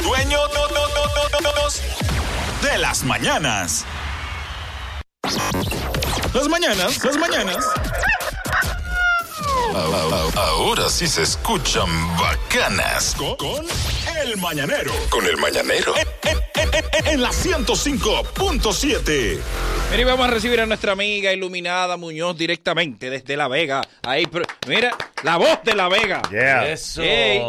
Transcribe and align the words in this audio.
dueños 0.00 0.50
de 2.62 2.78
las 2.78 3.02
mañanas. 3.04 3.84
Las 6.34 6.48
mañanas, 6.48 7.04
las 7.04 7.16
mañanas. 7.16 7.64
Ahora 10.36 10.88
sí 10.90 11.06
se 11.06 11.22
escuchan 11.22 11.88
bacanas. 12.18 13.14
Con, 13.16 13.36
con 13.36 13.64
el 14.22 14.36
mañanero. 14.38 14.92
Con 15.10 15.24
el 15.26 15.36
mañanero. 15.38 15.94
En, 15.96 16.08
en- 16.30 16.42
en- 16.74 17.06
en 17.06 17.22
la 17.22 17.30
105.7. 17.30 19.40
Mira, 19.92 20.00
y 20.00 20.04
vamos 20.04 20.26
a 20.26 20.30
recibir 20.30 20.58
a 20.60 20.64
nuestra 20.66 20.92
amiga 20.92 21.32
iluminada 21.34 21.98
Muñoz 21.98 22.36
directamente 22.38 23.10
desde 23.10 23.36
La 23.36 23.46
Vega. 23.46 23.82
Ahí, 24.02 24.26
mira, 24.66 24.90
la 25.22 25.36
voz 25.36 25.62
de 25.64 25.74
La 25.74 25.88
Vega. 25.90 26.22
Yeah. 26.30 26.66
Eso. 26.70 27.02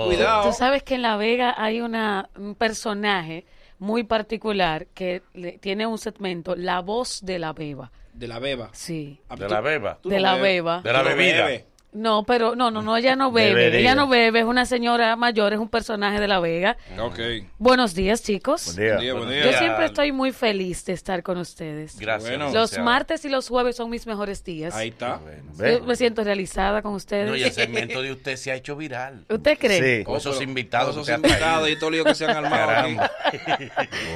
Cuidado. 0.07 0.49
Tú 0.49 0.53
sabes 0.53 0.83
que 0.83 0.95
en 0.95 1.03
La 1.03 1.15
Vega 1.15 1.55
hay 1.57 1.79
una, 1.79 2.27
un 2.35 2.55
personaje 2.55 3.45
muy 3.79 4.03
particular 4.03 4.87
que 4.93 5.21
le- 5.33 5.53
tiene 5.53 5.87
un 5.87 5.97
segmento, 5.97 6.53
La 6.57 6.81
Voz 6.81 7.21
de 7.23 7.39
la 7.39 7.53
Beba. 7.53 7.91
De 8.13 8.27
la 8.27 8.37
beba. 8.39 8.69
Sí. 8.73 9.19
Ah, 9.29 9.35
De 9.35 9.47
la 9.49 9.59
beba. 9.61 9.97
de 10.03 10.19
la 10.19 10.35
beba. 10.35 10.81
De 10.81 10.93
la 10.93 11.01
bebida. 11.01 11.49
No, 11.93 12.23
pero 12.23 12.55
no, 12.55 12.71
no, 12.71 12.81
no, 12.81 12.97
ella 12.97 13.15
no 13.15 13.31
bebe. 13.31 13.49
Debería. 13.49 13.79
Ella 13.79 13.95
no 13.95 14.07
bebe, 14.07 14.39
es 14.39 14.45
una 14.45 14.65
señora 14.65 15.15
mayor, 15.15 15.53
es 15.53 15.59
un 15.59 15.69
personaje 15.69 16.19
de 16.19 16.27
La 16.27 16.39
Vega. 16.39 16.75
Ok. 16.99 17.19
Buenos 17.59 17.93
días, 17.93 18.23
chicos. 18.23 18.65
Buen 18.65 18.77
día. 18.77 18.93
Buen 18.93 19.01
día, 19.01 19.13
buen 19.13 19.25
Buenos 19.27 19.43
día. 19.43 19.51
Yo 19.51 19.57
siempre 19.59 19.85
estoy 19.85 20.11
muy 20.11 20.31
feliz 20.31 20.83
de 20.85 20.93
estar 20.93 21.21
con 21.23 21.37
ustedes. 21.37 21.99
Gracias. 21.99 22.29
Bueno. 22.29 22.51
Los 22.51 22.77
martes 22.79 23.23
y 23.25 23.29
los 23.29 23.47
jueves 23.47 23.75
son 23.75 23.89
mis 23.91 24.07
mejores 24.07 24.43
días. 24.43 24.73
Ahí 24.73 24.89
está. 24.89 25.17
Bueno. 25.17 25.43
Ve. 25.55 25.77
Yo 25.79 25.85
me 25.85 25.95
siento 25.95 26.23
realizada 26.23 26.81
con 26.81 26.93
ustedes. 26.93 27.29
No, 27.29 27.35
y 27.35 27.43
el 27.43 27.51
segmento 27.53 28.01
de 28.01 28.11
usted 28.11 28.35
se 28.37 28.51
ha 28.51 28.55
hecho 28.55 28.75
viral. 28.75 29.25
¿Usted 29.29 29.57
cree? 29.59 29.99
Sí. 29.99 30.03
Con 30.03 30.17
esos 30.17 30.37
pero- 30.37 30.49
invitados 30.49 30.95
Esos 30.95 31.05
que 31.05 31.11
ha 31.13 31.15
invitados 31.15 31.69
y 31.69 31.75
todo 31.77 31.91
lío 31.91 32.03
que 32.03 32.15
se 32.15 32.25
han 32.25 32.37
armado 32.37 32.71
aquí. 32.71 32.95
Caramba. 32.95 33.11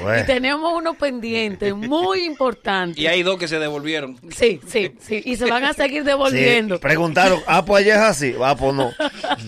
Bueno. 0.02 0.22
Y 0.22 0.26
tenemos 0.26 0.72
uno 0.74 0.94
pendiente 0.94 1.72
muy 1.74 2.24
importante. 2.24 3.00
Y 3.00 3.06
hay 3.06 3.22
dos 3.22 3.38
que 3.38 3.46
se 3.46 3.58
devolvieron. 3.58 4.18
Sí, 4.30 4.60
sí, 4.66 4.94
sí. 5.00 5.22
Y 5.24 5.36
se 5.36 5.48
van 5.48 5.64
a 5.64 5.72
seguir 5.74 6.02
Sí, 6.02 6.06
devolviendo. 6.08 6.80
preguntaron, 6.80 7.40
ah, 7.46 7.64
pues 7.68 7.82
ayer 7.84 7.94
es 7.96 8.02
así, 8.02 8.34
ah, 8.42 8.56
pues 8.58 8.74
no. 8.74 8.92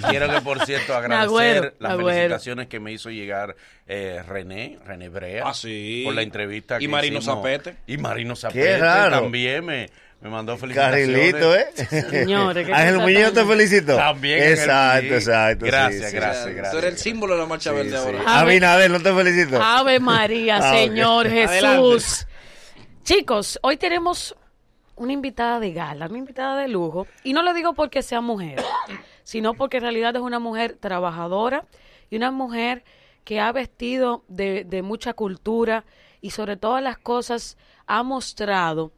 Quiero 0.08 0.28
que, 0.30 0.40
por 0.42 0.64
cierto, 0.64 0.94
agradecer 0.94 1.26
Agüero, 1.28 1.72
las 1.80 1.92
Agüero. 1.92 2.08
felicitaciones 2.16 2.66
que 2.68 2.78
me 2.78 2.92
hizo 2.92 3.10
llegar 3.10 3.56
eh, 3.88 4.22
René, 4.28 4.78
René 4.86 5.08
Brea. 5.08 5.42
Ah, 5.48 5.54
sí. 5.54 6.02
Por 6.04 6.14
la 6.14 6.22
entrevista 6.22 6.76
Y 6.76 6.80
que 6.82 6.88
Marino 6.88 7.18
hicimos. 7.18 7.36
Zapete. 7.36 7.74
Y 7.88 7.96
Marino 7.96 8.36
Zapete 8.36 8.78
raro. 8.78 9.20
también 9.22 9.64
me, 9.64 9.88
me 10.20 10.30
mandó 10.30 10.56
felicitaciones. 10.56 11.08
Carrilito, 11.08 11.56
¿eh? 11.56 11.66
Señores, 12.10 12.66
qué 12.66 12.72
Ángel 12.72 12.98
Muñoz 12.98 13.32
te 13.32 13.44
felicito. 13.44 13.96
También 13.96 14.42
Exacto, 14.42 15.14
exacto. 15.14 15.64
sí, 15.64 15.70
Gracias, 15.70 16.10
sí. 16.10 16.16
gracias, 16.16 16.46
gracias. 16.46 16.70
Tú 16.70 16.78
eres 16.78 16.92
el 16.92 16.98
símbolo 16.98 17.34
de 17.34 17.40
la 17.40 17.46
marcha 17.46 17.72
verde 17.72 17.90
Sí, 17.90 17.96
ahora. 17.96 18.18
Ah, 18.26 18.40
Abinader, 18.40 18.90
no 18.90 19.00
te 19.00 19.12
felicito. 19.12 19.60
Ave 19.60 19.98
María, 19.98 20.58
Ah. 20.58 20.72
Señor 20.74 21.26
Adelante. 21.28 21.60
Jesús. 21.60 22.26
Chicos, 23.02 23.58
hoy 23.62 23.76
tenemos 23.76 24.36
una 25.00 25.14
invitada 25.14 25.58
de 25.60 25.72
gala, 25.72 26.06
una 26.06 26.18
invitada 26.18 26.60
de 26.60 26.68
lujo. 26.68 27.06
Y 27.24 27.32
no 27.32 27.42
lo 27.42 27.54
digo 27.54 27.72
porque 27.72 28.02
sea 28.02 28.20
mujer, 28.20 28.62
sino 29.24 29.54
porque 29.54 29.78
en 29.78 29.84
realidad 29.84 30.14
es 30.14 30.20
una 30.20 30.38
mujer 30.38 30.76
trabajadora 30.78 31.64
y 32.10 32.16
una 32.16 32.30
mujer 32.30 32.84
que 33.24 33.40
ha 33.40 33.50
vestido 33.50 34.24
de, 34.28 34.64
de 34.64 34.82
mucha 34.82 35.14
cultura 35.14 35.84
y 36.20 36.30
sobre 36.30 36.58
todas 36.58 36.82
las 36.82 36.98
cosas 36.98 37.56
ha 37.86 38.02
mostrado 38.02 38.92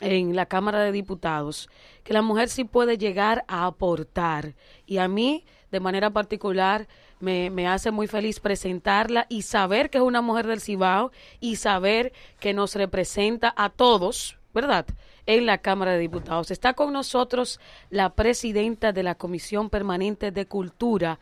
en 0.00 0.34
la 0.34 0.46
Cámara 0.46 0.80
de 0.80 0.92
Diputados 0.92 1.68
que 2.02 2.14
la 2.14 2.22
mujer 2.22 2.48
sí 2.48 2.64
puede 2.64 2.96
llegar 2.96 3.44
a 3.46 3.66
aportar. 3.66 4.54
Y 4.86 4.98
a 4.98 5.06
mí, 5.06 5.44
de 5.70 5.80
manera 5.80 6.08
particular, 6.08 6.88
me, 7.20 7.50
me 7.50 7.68
hace 7.68 7.90
muy 7.90 8.06
feliz 8.06 8.40
presentarla 8.40 9.26
y 9.28 9.42
saber 9.42 9.90
que 9.90 9.98
es 9.98 10.04
una 10.04 10.22
mujer 10.22 10.46
del 10.46 10.62
Cibao 10.62 11.12
y 11.40 11.56
saber 11.56 12.14
que 12.40 12.54
nos 12.54 12.74
representa 12.74 13.52
a 13.54 13.68
todos, 13.68 14.35
¿verdad? 14.56 14.86
En 15.26 15.44
la 15.46 15.58
Cámara 15.58 15.92
de 15.92 15.98
Diputados. 15.98 16.50
Está 16.50 16.72
con 16.72 16.92
nosotros 16.92 17.60
la 17.90 18.10
presidenta 18.10 18.92
de 18.92 19.02
la 19.02 19.14
Comisión 19.14 19.68
Permanente 19.70 20.30
de 20.32 20.46
Cultura, 20.46 21.18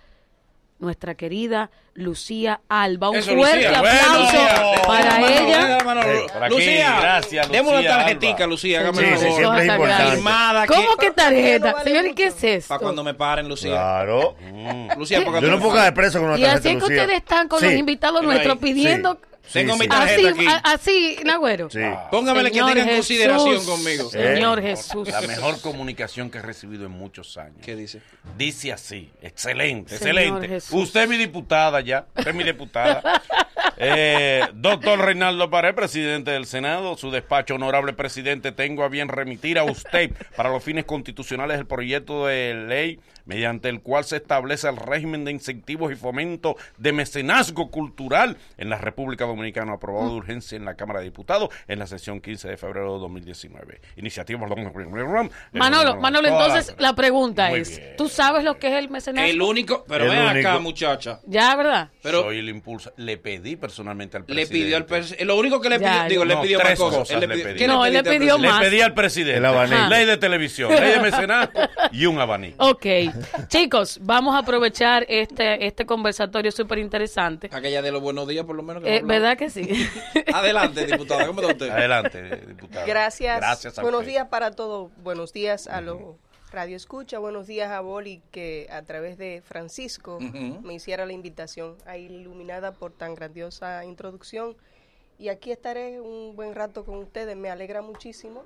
nuestra 0.78 1.14
querida 1.14 1.70
Lucía 1.94 2.60
Alba. 2.68 3.10
Un 3.10 3.16
Eso, 3.16 3.34
fuerte 3.34 3.56
Lucía. 3.68 3.78
aplauso 3.78 4.36
Bueno, 4.86 4.86
para 4.86 5.20
Lucía. 5.20 5.78
ella. 5.78 6.48
Lucía, 6.48 6.96
gracias, 7.00 7.50
Demos 7.50 7.70
una 7.72 7.80
Lucía 7.80 7.96
tarjetica, 7.96 8.34
Alba. 8.34 8.46
Lucía, 8.46 8.80
hágame 8.80 8.98
Sí, 8.98 9.24
sí, 9.26 9.32
siempre 9.32 9.66
importante. 9.66 10.10
Firmada 10.12 10.66
¿Cómo 10.66 10.96
que 10.96 11.10
tarjeta? 11.12 11.68
no 11.70 11.74
vale 11.74 11.90
Señor, 11.90 12.06
¿y 12.06 12.14
qué 12.14 12.24
es 12.26 12.44
esto? 12.44 12.68
Para 12.68 12.80
cuando 12.80 13.02
me 13.04 13.14
paren, 13.14 13.48
Lucía. 13.48 13.70
Claro. 13.72 14.36
Lucía, 14.98 15.22
porque 15.24 15.40
Yo 15.40 15.48
no 15.48 15.58
puedo 15.58 15.74
caer 15.74 15.94
preso 15.94 16.18
con 16.20 16.28
una 16.28 16.38
Y 16.38 16.42
tarjeta 16.42 16.58
así 16.58 16.68
es 16.68 16.74
que 16.74 16.80
Lucía. 16.80 17.02
ustedes 17.02 17.18
están 17.20 17.48
con 17.48 17.60
Sí, 17.60 17.66
los 17.66 17.74
invitados 17.74 18.22
nuestros 18.22 18.58
pidiendo. 18.58 19.18
Sí, 19.46 19.52
Tengo 19.60 19.74
sí, 19.74 19.80
mi 19.80 19.88
tarjeta 19.88 20.28
Así, 20.30 20.38
aquí. 20.38 20.46
a- 20.46 20.56
así, 20.72 21.16
Nagüero. 21.24 21.68
Sí. 21.70 21.78
Póngamele 22.10 22.50
que 22.50 22.58
tengan 22.58 22.76
Jesús, 22.76 22.96
consideración 22.96 23.64
conmigo. 23.66 24.10
Señor 24.10 24.58
Eh. 24.58 24.62
Jesús. 24.62 25.08
La 25.08 25.20
mejor 25.20 25.60
comunicación 25.60 26.30
que 26.30 26.38
he 26.38 26.42
recibido 26.42 26.86
en 26.86 26.92
muchos 26.92 27.36
años. 27.36 27.58
¿Qué 27.62 27.76
dice? 27.76 28.00
Dice 28.38 28.72
así, 28.72 29.10
excelente, 29.22 29.98
Señor 29.98 30.16
excelente. 30.18 30.48
Jesús. 30.48 30.72
Usted 30.84 31.02
es 31.02 31.08
mi 31.08 31.16
diputada 31.18 31.80
ya, 31.82 32.06
usted 32.16 32.28
es 32.30 32.34
mi 32.34 32.44
diputada. 32.44 33.22
Eh, 33.76 34.46
doctor 34.54 35.00
Reinaldo 35.00 35.50
Pared, 35.50 35.74
presidente 35.74 36.30
del 36.30 36.46
Senado, 36.46 36.96
su 36.96 37.10
despacho, 37.10 37.56
honorable 37.56 37.92
presidente, 37.92 38.52
tengo 38.52 38.84
a 38.84 38.88
bien 38.88 39.08
remitir 39.08 39.58
a 39.58 39.64
usted 39.64 40.12
para 40.36 40.48
los 40.48 40.62
fines 40.62 40.84
constitucionales 40.84 41.58
el 41.58 41.66
proyecto 41.66 42.26
de 42.26 42.54
ley 42.68 43.00
mediante 43.24 43.68
el 43.68 43.80
cual 43.80 44.04
se 44.04 44.16
establece 44.16 44.68
el 44.68 44.76
régimen 44.76 45.24
de 45.24 45.32
incentivos 45.32 45.92
y 45.92 45.94
fomento 45.96 46.56
de 46.78 46.92
mecenazgo 46.92 47.70
cultural 47.70 48.36
en 48.58 48.70
la 48.70 48.78
República 48.78 49.24
Dominicana, 49.24 49.72
aprobado 49.74 50.10
de 50.10 50.16
urgencia 50.16 50.56
en 50.56 50.64
la 50.64 50.74
Cámara 50.74 51.00
de 51.00 51.06
Diputados 51.06 51.48
en 51.68 51.78
la 51.78 51.86
sesión 51.86 52.20
15 52.20 52.48
de 52.48 52.56
febrero 52.56 52.94
de 52.94 53.00
2019. 53.00 53.80
Iniciativa... 53.96 54.38
Manolo, 55.52 55.96
Manolo, 56.00 56.28
entonces 56.28 56.74
la 56.78 56.94
pregunta 56.94 57.48
Muy 57.50 57.60
es, 57.60 57.78
bien. 57.78 57.94
¿tú 57.96 58.08
sabes 58.08 58.44
lo 58.44 58.58
que 58.58 58.68
es 58.68 58.74
el 58.74 58.88
mecenazgo? 58.90 59.28
El 59.28 59.40
único, 59.42 59.84
pero 59.88 60.04
El 60.04 60.10
ven 60.10 60.46
acá, 60.46 60.58
muchacha. 60.58 61.20
Ya, 61.26 61.54
¿verdad? 61.56 61.88
Pero 62.02 62.22
Soy 62.22 62.38
el 62.38 62.48
impulso. 62.48 62.92
Le 62.96 63.16
pedí 63.18 63.56
personalmente 63.56 64.16
al 64.16 64.22
le 64.22 64.26
presidente. 64.34 64.54
pidió 64.54 64.76
al 64.76 64.86
presidente. 64.86 65.24
Lo 65.24 65.36
único 65.38 65.60
que 65.60 65.68
le 65.70 65.78
Ya, 65.78 65.92
pidió, 66.04 66.08
digo, 66.08 66.24
le 66.24 66.36
pidió 66.38 66.58
tres 66.58 66.70
más 66.70 66.78
cosas. 66.78 66.98
cosas 67.00 67.14
Él 67.14 67.20
le 67.20 67.34
pidió- 67.34 67.44
pedí. 67.44 67.58
¿Qué 67.58 67.66
No, 67.66 67.86
él 67.86 67.92
le 67.94 68.02
pidió 68.02 68.38
más. 68.38 68.60
Le 68.60 68.66
pedí 68.70 68.80
al 68.80 68.94
presidente. 68.94 69.38
El 69.38 69.44
abanico. 69.44 69.88
Ley 69.88 70.06
de 70.06 70.16
televisión, 70.16 70.70
ley 70.72 70.92
de 70.92 71.00
mecenazgo 71.00 71.60
y 71.92 72.06
un 72.06 72.18
abanico. 72.20 72.64
Ok, 72.66 72.84
chicos, 73.48 73.98
vamos 74.02 74.34
a 74.34 74.38
aprovechar 74.38 75.04
este, 75.08 75.66
este 75.66 75.86
conversatorio 75.86 76.50
súper 76.52 76.78
interesante. 76.78 77.48
Aquella 77.52 77.82
de 77.82 77.92
los 77.92 78.02
buenos 78.02 78.26
días, 78.28 78.44
por 78.44 78.56
lo 78.56 78.62
menos. 78.62 78.82
que 78.82 78.96
Eh. 78.96 79.02
¿Verdad 79.04 79.36
que 79.36 79.50
sí? 79.50 79.68
Adelante, 80.34 80.86
diputada, 80.86 81.26
¿cómo 81.26 81.40
está 81.40 81.52
usted? 81.52 81.70
Adelante, 81.70 82.36
diputada. 82.46 82.86
Gracias. 82.86 83.38
Gracias 83.38 83.78
a 83.78 83.82
buenos 83.82 84.00
usted. 84.00 84.12
días 84.12 84.28
para 84.28 84.50
todos. 84.50 84.90
Buenos 85.02 85.32
días 85.32 85.66
a 85.66 85.80
los 85.80 85.98
Radio 86.52 86.76
Escucha. 86.76 87.18
Buenos 87.18 87.46
días 87.46 87.70
a 87.70 87.80
Boli, 87.80 88.22
que 88.30 88.68
a 88.70 88.82
través 88.82 89.18
de 89.18 89.42
Francisco 89.44 90.18
me 90.20 90.74
hiciera 90.74 91.04
la 91.04 91.12
invitación 91.12 91.76
a 91.86 91.98
iluminada 91.98 92.72
por 92.72 92.92
tan 92.92 93.14
grandiosa 93.14 93.84
introducción. 93.84 94.56
Y 95.18 95.28
aquí 95.28 95.52
estaré 95.52 96.00
un 96.00 96.34
buen 96.36 96.54
rato 96.54 96.84
con 96.84 96.96
ustedes. 96.98 97.36
Me 97.36 97.50
alegra 97.50 97.82
muchísimo 97.82 98.44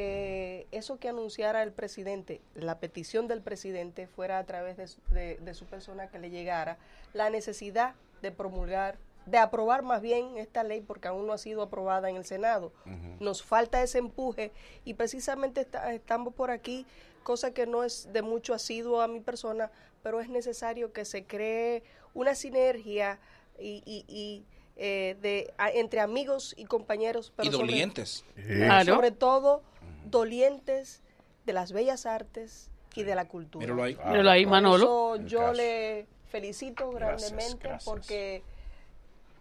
que 0.00 0.66
eso 0.72 0.98
que 0.98 1.08
anunciara 1.08 1.62
el 1.62 1.72
presidente, 1.72 2.42
la 2.54 2.78
petición 2.80 3.28
del 3.28 3.40
presidente, 3.40 4.06
fuera 4.06 4.38
a 4.38 4.44
través 4.44 4.76
de, 4.76 4.88
su- 4.88 5.00
de- 5.10 5.36
de 5.36 5.54
su 5.54 5.64
persona 5.64 6.08
que 6.10 6.18
le 6.18 6.28
llegara 6.28 6.76
la 7.14 7.30
necesidad 7.30 7.94
de 8.20 8.30
promulgar, 8.30 8.98
de 9.24 9.38
aprobar 9.38 9.82
más 9.82 10.02
bien 10.02 10.36
esta 10.36 10.64
ley, 10.64 10.82
porque 10.82 11.08
aún 11.08 11.26
no 11.26 11.32
ha 11.32 11.38
sido 11.38 11.62
aprobada 11.62 12.10
en 12.10 12.16
el 12.16 12.26
Senado. 12.26 12.72
Nos 13.20 13.42
falta 13.42 13.82
ese 13.82 13.96
empuje 13.96 14.52
y 14.84 14.92
precisamente 14.92 15.62
está- 15.62 15.90
estamos 15.94 16.34
por 16.34 16.50
aquí, 16.50 16.84
cosa 17.22 17.54
que 17.54 17.66
no 17.66 17.82
es 17.82 18.12
de 18.12 18.20
mucho 18.20 18.52
asiduo 18.52 19.00
a 19.00 19.08
mi 19.08 19.20
persona, 19.20 19.70
pero 20.02 20.20
es 20.20 20.28
necesario 20.28 20.92
que 20.92 21.06
se 21.06 21.24
cree 21.24 21.82
una 22.12 22.34
sinergia 22.34 23.18
y, 23.58 23.82
y- 23.86 24.04
y, 24.08 24.44
eh, 24.76 25.16
de, 25.22 25.54
a- 25.56 25.70
entre 25.70 26.00
amigos 26.00 26.52
y 26.58 26.66
compañeros. 26.66 27.32
Pero 27.34 27.48
Y 27.48 27.52
sobre- 27.52 27.66
dolientes. 27.66 28.26
Claro. 28.34 28.94
sobre 28.94 29.10
todo 29.10 29.62
dolientes 30.10 31.02
de 31.44 31.52
las 31.52 31.72
bellas 31.72 32.06
artes 32.06 32.70
y 32.94 33.02
de 33.04 33.14
la 33.14 33.26
cultura. 33.28 33.64
Míralo 33.64 33.82
ahí. 33.82 33.98
Míralo 34.06 34.30
ahí, 34.30 34.44
Por 34.44 34.50
Manolo. 34.52 35.14
eso 35.16 35.26
yo 35.26 35.38
caso. 35.40 35.52
le 35.54 36.06
felicito 36.30 36.90
Gracias, 36.90 37.30
grandemente 37.32 37.68
gracias. 37.68 37.84
porque 37.84 38.42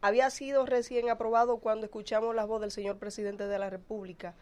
había 0.02 0.30
sido 0.30 0.66
recién 0.66 1.10
aprobado 1.10 1.58
cuando 1.58 1.86
escuchamos 1.86 2.36
la 2.36 2.46
voz 2.46 2.62
del 2.62 2.72
señor 2.72 2.98
presidente 2.98 3.48
de 3.48 3.58
la 3.60 3.70
República 3.70 4.36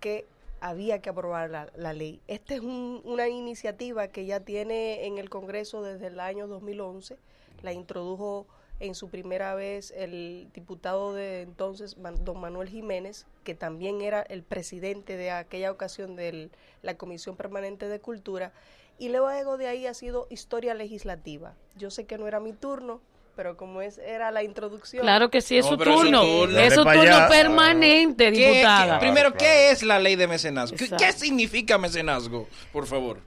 que 0.00 0.26
había 0.60 1.00
que 1.00 1.10
aprobar 1.10 1.50
la, 1.50 1.70
la 1.76 1.92
ley. 1.92 2.20
Esta 2.28 2.54
es 2.54 2.60
un- 2.60 3.02
una 3.04 3.28
iniciativa 3.28 4.08
que 4.08 4.26
ya 4.26 4.40
tiene 4.40 5.06
en 5.06 5.18
el 5.18 5.28
Congreso 5.28 5.82
desde 5.82 6.06
el 6.08 6.20
año 6.20 6.46
2011. 6.46 7.16
La 7.62 7.72
introdujo 7.72 8.46
en 8.80 8.94
su 8.94 9.08
primera 9.08 9.54
vez 9.54 9.92
el 9.96 10.48
diputado 10.54 11.14
de 11.14 11.42
entonces, 11.42 11.96
don 12.20 12.40
Manuel 12.40 12.68
Jiménez, 12.68 13.26
que 13.44 13.54
también 13.54 14.02
era 14.02 14.22
el 14.22 14.42
presidente 14.42 15.16
de 15.16 15.30
aquella 15.30 15.70
ocasión 15.70 16.14
de 16.16 16.50
la 16.82 16.96
Comisión 16.96 17.36
Permanente 17.36 17.88
de 17.88 18.00
Cultura. 18.00 18.52
Y 18.98 19.08
luego 19.10 19.56
de 19.58 19.68
ahí 19.68 19.86
ha 19.86 19.94
sido 19.94 20.26
historia 20.30 20.74
legislativa. 20.74 21.54
Yo 21.76 21.90
sé 21.90 22.04
que 22.06 22.18
no 22.18 22.26
era 22.28 22.40
mi 22.40 22.52
turno, 22.52 23.00
pero 23.34 23.56
como 23.56 23.82
es 23.82 23.98
era 23.98 24.30
la 24.30 24.42
introducción. 24.42 25.02
Claro 25.02 25.30
que 25.30 25.42
sí, 25.42 25.58
es 25.58 25.64
No, 25.66 25.72
su 25.72 25.78
pero 25.78 25.90
es 25.92 25.96
su 25.98 26.02
turno. 26.04 26.22
turno. 26.22 26.58
Es 26.58 26.74
turno 26.74 27.28
permanente, 27.28 28.32
¿Qué- 28.32 28.48
diputada. 28.52 28.98
qué- 28.98 29.00
primero, 29.06 29.30
Claro, 29.30 29.38
¿qué 29.38 29.70
es 29.70 29.82
la 29.82 29.98
ley 29.98 30.16
de 30.16 30.26
mecenazgo? 30.26 30.76
¿Qué, 30.76 30.84
Exacto. 30.84 31.04
qué 31.04 31.12
significa 31.12 31.76
mecenazgo? 31.78 32.46
Por 32.72 32.86
favor. 32.86 33.20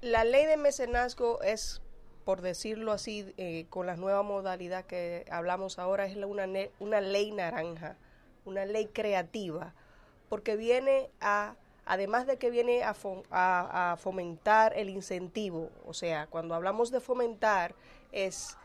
La 0.00 0.24
ley 0.24 0.46
de 0.46 0.56
mecenazgo 0.56 1.42
es, 1.42 1.80
por 2.26 2.40
decirlo 2.40 2.90
así, 2.90 3.32
eh, 3.36 3.66
con 3.70 3.86
la 3.86 3.94
nueva 3.94 4.24
modalidad 4.24 4.84
que 4.84 5.24
hablamos 5.30 5.78
ahora, 5.78 6.06
es 6.06 6.16
una, 6.16 6.48
una 6.80 7.00
ley 7.00 7.30
naranja, 7.30 7.96
una 8.44 8.64
ley 8.64 8.86
creativa, 8.86 9.74
porque 10.28 10.56
viene 10.56 11.08
a, 11.20 11.54
además 11.84 12.26
de 12.26 12.36
que 12.36 12.50
viene 12.50 12.82
a 12.82 13.96
fomentar 13.96 14.76
el 14.76 14.88
incentivo, 14.88 15.70
o 15.86 15.94
sea, 15.94 16.26
cuando 16.26 16.56
hablamos 16.56 16.90
de 16.90 16.98
fomentar, 16.98 17.76
es, 18.10 18.58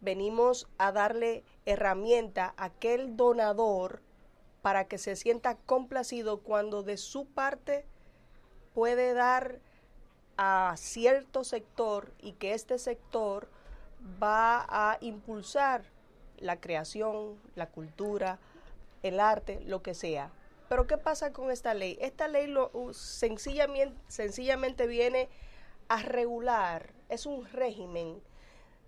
venimos 0.00 0.68
a 0.78 0.92
darle 0.92 1.42
herramienta 1.66 2.54
a 2.56 2.66
aquel 2.66 3.16
donador 3.16 4.00
para 4.62 4.86
que 4.86 4.96
se 4.96 5.16
sienta 5.16 5.56
complacido 5.56 6.38
cuando 6.38 6.84
de 6.84 6.96
su 6.96 7.26
parte 7.26 7.84
puede 8.74 9.12
dar 9.12 9.58
a 10.38 10.74
cierto 10.76 11.44
sector 11.44 12.12
y 12.20 12.32
que 12.32 12.54
este 12.54 12.78
sector 12.78 13.48
va 14.22 14.64
a 14.68 14.96
impulsar 15.00 15.82
la 16.38 16.60
creación, 16.60 17.36
la 17.56 17.66
cultura, 17.66 18.38
el 19.02 19.20
arte, 19.20 19.60
lo 19.66 19.82
que 19.82 19.94
sea. 19.94 20.30
Pero 20.68 20.86
¿qué 20.86 20.96
pasa 20.96 21.32
con 21.32 21.50
esta 21.50 21.74
ley? 21.74 21.98
Esta 22.00 22.28
ley 22.28 22.46
lo, 22.46 22.70
uh, 22.72 22.92
sencillamente, 22.94 23.96
sencillamente 24.06 24.86
viene 24.86 25.28
a 25.88 26.02
regular, 26.02 26.92
es 27.08 27.26
un 27.26 27.46
régimen 27.46 28.20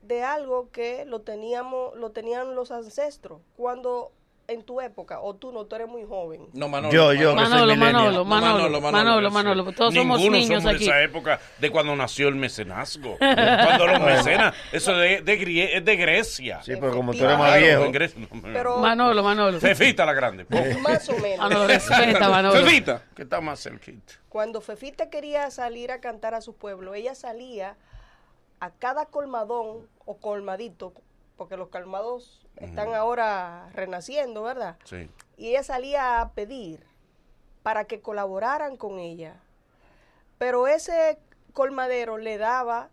de 0.02 0.23
algo 0.23 0.70
que 0.70 1.05
lo 1.05 1.23
teníamos, 1.23 1.97
lo 1.97 2.12
tenían 2.12 2.55
los 2.55 2.70
ancestros 2.70 3.41
cuando 3.56 4.12
en 4.50 4.62
tu 4.64 4.81
época, 4.81 5.20
o 5.20 5.35
tú 5.37 5.52
no, 5.52 5.64
tú 5.64 5.76
eres 5.76 5.88
muy 5.88 6.05
joven. 6.05 6.49
No, 6.52 6.69
Manolo. 6.69 6.93
Yo, 6.93 7.12
yo. 7.12 7.35
Manolo. 7.35 7.67
que 7.67 7.69
soy 7.70 7.76
Manolo. 7.79 8.25
Manolo, 8.25 8.25
Manolo, 8.25 8.25
Manolo, 8.25 8.81
Manolo, 8.81 8.91
Manolo, 8.91 9.31
Manolo, 9.31 9.73
todos 9.73 9.94
somos 9.94 10.20
niños 10.20 10.62
somos 10.62 10.75
aquí. 10.75 10.85
de 10.85 10.91
esa 10.91 11.02
época 11.02 11.41
de 11.58 11.70
cuando 11.70 11.94
nació 11.97 12.29
el 12.29 12.35
mecenazgo. 12.35 13.17
cuando 13.19 13.87
los 13.87 14.00
mecenas, 14.00 14.55
eso 14.73 14.93
de, 14.97 15.20
de 15.23 15.38
Grie- 15.41 15.70
es 15.76 15.85
de 15.85 15.97
Grecia. 15.97 16.62
Sí, 16.62 16.73
pero 16.81 16.93
como 16.93 17.12
tú 17.12 17.25
eres 17.25 17.38
más 17.38 17.56
viejo. 17.58 17.85
en 17.85 17.93
Grecia, 17.93 18.20
no, 18.31 18.41
me- 18.41 18.52
Pero 18.52 18.79
Manolo, 18.79 19.23
Manolo. 19.23 19.61
Fefita 19.61 20.05
la 20.05 20.12
grande. 20.12 20.44
más 20.82 21.08
o 21.08 21.17
menos. 21.19 21.38
Manolo, 21.38 21.67
respeta, 21.67 22.29
Manolo. 22.29 22.55
Fefita. 22.64 23.02
que 23.14 23.23
está 23.23 23.41
más 23.41 23.62
cerquita. 23.62 24.14
Cuando 24.29 24.61
Fefita 24.61 25.11
quería 25.11 25.50
salir 25.50 25.91
a 25.93 26.00
cantar 26.00 26.35
a 26.35 26.41
su 26.41 26.55
pueblo, 26.55 26.94
ella 26.94 27.14
salía 27.14 27.76
a 28.61 28.70
cada 28.70 29.06
colmadón 29.06 29.87
o 30.05 30.17
colmadito, 30.19 30.93
porque 31.37 31.56
los 31.56 31.69
colmados 31.69 32.47
están 32.60 32.94
ahora 32.94 33.68
renaciendo, 33.72 34.42
¿verdad? 34.42 34.76
Sí. 34.84 35.08
Y 35.36 35.48
ella 35.50 35.62
salía 35.62 36.20
a 36.20 36.32
pedir 36.32 36.84
para 37.62 37.84
que 37.84 38.00
colaboraran 38.00 38.76
con 38.76 38.98
ella. 38.98 39.34
Pero 40.38 40.66
ese 40.68 41.18
colmadero 41.52 42.16
le 42.18 42.38
daba 42.38 42.88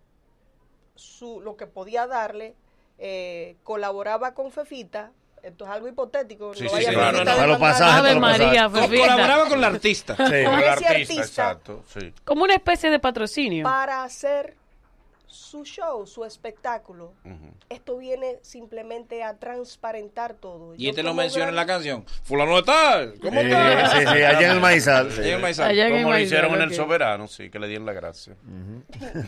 su, 0.95 1.41
lo 1.41 1.55
que 1.57 1.67
podía 1.67 2.07
darle, 2.07 2.55
eh, 2.97 3.55
colaboraba 3.63 4.33
con 4.33 4.51
Fefita, 4.51 5.11
esto 5.43 5.65
es 5.65 5.69
algo 5.71 5.87
hipotético, 5.87 6.53
Sí, 6.55 6.63
no 6.63 6.69
sí, 6.71 6.83
sí, 6.83 6.91
claro, 6.91 7.19
no. 7.19 7.25
Para 7.25 7.47
los 7.47 7.57
demandar. 7.57 7.59
pasajes, 7.59 7.93
Ave 7.99 8.19
para 8.19 8.37
los 8.37 8.39
María, 8.39 8.69
Fefita. 8.69 9.01
Colaboraba 9.07 9.49
con 9.49 9.61
la 9.61 9.67
artista. 9.67 10.15
Sí. 10.15 10.23
Con 10.23 10.31
ese 10.31 10.67
artista, 10.69 10.89
artista- 10.93 11.21
exacto. 11.21 11.83
Sí. 11.93 12.13
Como 12.25 12.43
una 12.43 12.55
especie 12.55 12.89
de 12.89 12.99
patrocinio. 12.99 13.63
para 13.63 14.03
hacer 14.03 14.55
su 15.27 15.65
show, 15.65 16.07
su 16.07 16.23
espectáculo. 16.23 17.13
Esto 17.69 17.97
viene 17.97 18.39
simplemente 18.41 19.23
a 19.23 19.37
transparentar 19.37 20.35
todo. 20.35 20.73
Y 20.75 20.85
Yo 20.85 20.89
este 20.91 21.03
lo 21.03 21.13
menciona 21.13 21.49
en 21.49 21.55
la 21.55 21.65
canción. 21.65 22.05
Fulano 22.23 22.55
de 22.55 22.63
tal. 22.63 23.19
¿Cómo 23.19 23.41
Sí, 23.41 23.47
está? 23.47 23.89
sí, 23.91 23.97
sí, 23.99 24.05
allá 24.07 24.41
en 24.45 24.51
el 24.51 24.59
maizal. 24.61 25.11
sí. 25.11 25.21
Ahí 25.21 25.29
en 25.31 25.41
Maizal. 25.41 25.69
Allá 25.69 25.87
en 25.87 25.93
el 25.93 25.99
Como 25.99 26.03
lo 26.03 26.09
Maizal, 26.15 26.25
hicieron 26.25 26.55
en 26.55 26.61
el 26.69 26.73
soberano, 26.73 27.27
sí, 27.27 27.49
que 27.49 27.59
le 27.59 27.67
dieron 27.67 27.85
la 27.85 27.93
gracia. 27.93 28.35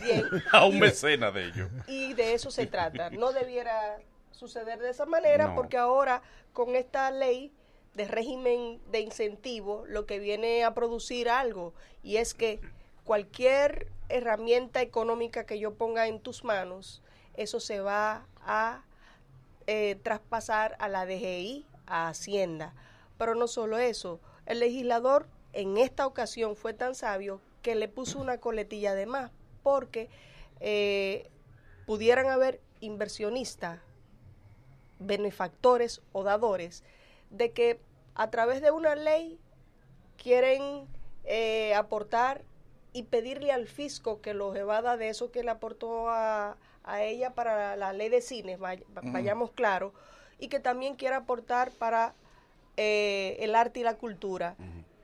Bien, 0.02 0.24
A 0.52 0.64
un 0.66 0.78
mecena 0.78 1.30
de 1.30 1.44
ellos. 1.46 1.68
y 1.86 2.14
de 2.14 2.34
eso 2.34 2.50
se 2.50 2.66
trata. 2.66 3.10
No 3.10 3.32
debiera 3.32 3.98
suceder 4.32 4.78
de 4.78 4.90
esa 4.90 5.04
manera 5.06 5.48
No. 5.48 5.54
porque 5.54 5.76
ahora 5.76 6.22
con 6.52 6.74
esta 6.76 7.10
ley 7.10 7.52
de 7.94 8.06
régimen 8.06 8.80
de 8.90 9.00
incentivo 9.00 9.84
lo 9.86 10.06
que 10.06 10.18
viene 10.18 10.64
a 10.64 10.72
producir 10.74 11.28
algo 11.28 11.74
y 12.02 12.16
es 12.16 12.32
que 12.34 12.60
cualquier 13.10 13.88
herramienta 14.08 14.82
económica 14.82 15.44
que 15.44 15.58
yo 15.58 15.74
ponga 15.74 16.06
en 16.06 16.20
tus 16.20 16.44
manos, 16.44 17.02
eso 17.34 17.58
se 17.58 17.80
va 17.80 18.24
a 18.40 18.84
eh, 19.66 19.98
traspasar 20.04 20.76
a 20.78 20.88
la 20.88 21.06
DGI, 21.06 21.66
a 21.86 22.06
Hacienda. 22.06 22.72
Pero 23.18 23.34
no 23.34 23.48
solo 23.48 23.78
eso, 23.78 24.20
el 24.46 24.60
legislador 24.60 25.26
en 25.52 25.76
esta 25.76 26.06
ocasión 26.06 26.54
fue 26.54 26.72
tan 26.72 26.94
sabio 26.94 27.40
que 27.62 27.74
le 27.74 27.88
puso 27.88 28.20
una 28.20 28.38
coletilla 28.38 28.94
de 28.94 29.06
más, 29.06 29.32
porque 29.64 30.08
eh, 30.60 31.28
pudieran 31.86 32.28
haber 32.28 32.60
inversionistas, 32.78 33.80
benefactores 35.00 36.00
o 36.12 36.22
dadores, 36.22 36.84
de 37.30 37.50
que 37.50 37.80
a 38.14 38.30
través 38.30 38.62
de 38.62 38.70
una 38.70 38.94
ley 38.94 39.40
quieren 40.16 40.86
eh, 41.24 41.74
aportar 41.74 42.44
y 42.92 43.04
pedirle 43.04 43.52
al 43.52 43.66
fisco 43.66 44.20
que 44.20 44.34
los 44.34 44.56
evada 44.56 44.96
de 44.96 45.08
eso 45.08 45.30
que 45.30 45.42
le 45.44 45.50
aportó 45.50 46.08
a, 46.10 46.56
a 46.84 47.02
ella 47.02 47.34
para 47.34 47.76
la 47.76 47.92
ley 47.92 48.08
de 48.08 48.20
cines, 48.20 48.58
vay- 48.58 48.84
vayamos 49.12 49.50
claro, 49.52 49.92
y 50.38 50.48
que 50.48 50.60
también 50.60 50.94
quiera 50.96 51.18
aportar 51.18 51.70
para 51.70 52.14
eh, 52.76 53.36
el 53.40 53.54
arte 53.54 53.80
y 53.80 53.82
la 53.82 53.94
cultura. 53.96 54.56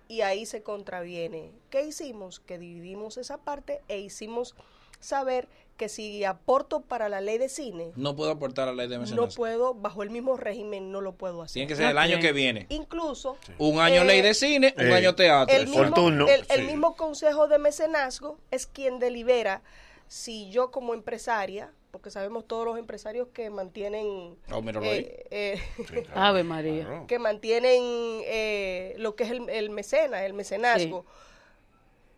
Y 0.09 0.21
ahí 0.21 0.47
se 0.47 0.63
contraviene. 0.63 1.51
¿Qué 1.69 1.83
hicimos? 1.85 2.39
Que 2.41 2.59
dividimos 2.59 3.17
esa 3.19 3.39
parte 3.39 3.81
e 3.89 3.99
hicimos 3.99 4.55
saber 5.01 5.49
que 5.77 5.89
si 5.89 6.25
aporto 6.25 6.81
para 6.81 7.09
la 7.09 7.21
ley 7.21 7.39
de 7.39 7.49
cine, 7.49 7.93
No 7.97 8.17
puedo 8.17 8.31
aportar 8.31 8.69
a 8.69 8.73
la 8.73 8.79
ley 8.83 8.89
de 8.89 8.97
no 8.97 9.03
mecenazgo. 9.03 9.35
puedo, 9.37 9.75
bajo 9.75 10.03
el 10.03 10.11
mismo 10.11 10.37
régimen, 10.37 10.91
no 10.91 11.01
lo 11.01 11.13
puedo 11.17 11.43
hacer. 11.43 11.55
Tiene 11.55 11.69
que 11.69 11.77
ser 11.77 11.91
el 11.91 11.99
año 11.99 12.19
que 12.21 12.33
viene. 12.33 12.67
Incluso 12.71 13.37
Un 13.59 13.79
año 13.81 14.03
Eh, 14.03 14.05
ley 14.07 14.23
de 14.23 14.35
cine, 14.35 14.75
un 14.79 14.87
eh, 14.87 14.95
año 14.95 15.15
teatro. 15.15 15.55
el 15.55 15.67
mismo, 15.69 15.93
turno. 15.93 16.27
el, 16.29 16.41
el 16.49 16.61
Sí. 16.61 16.67
mismo 16.67 16.97
consejo 16.97 17.47
de 17.49 17.59
mecenazgo 17.59 18.39
es 18.51 18.67
quien 18.67 18.99
delibera 18.99 19.63
si 20.09 20.49
yo 20.51 20.71
como 20.71 20.95
empresaria, 20.95 21.73
porque 21.91 22.11
sabemos 22.11 22.47
todos 22.47 22.65
los 22.65 22.79
empresarios 22.79 23.29
que 23.33 23.51
mantienen 23.51 24.37
Oh, 24.53 24.63
eh, 24.83 25.27
eh, 25.31 25.61
Ave 26.15 26.43
María. 26.45 27.05
Que 27.09 27.19
mantienen 27.19 27.83
eh, 28.25 28.95
lo 28.99 29.15
que 29.17 29.25
es 29.25 29.31
el, 29.31 29.49
el 29.51 29.71
mecena, 29.71 30.25
el 30.25 30.33
mecenazgo, 30.33 31.05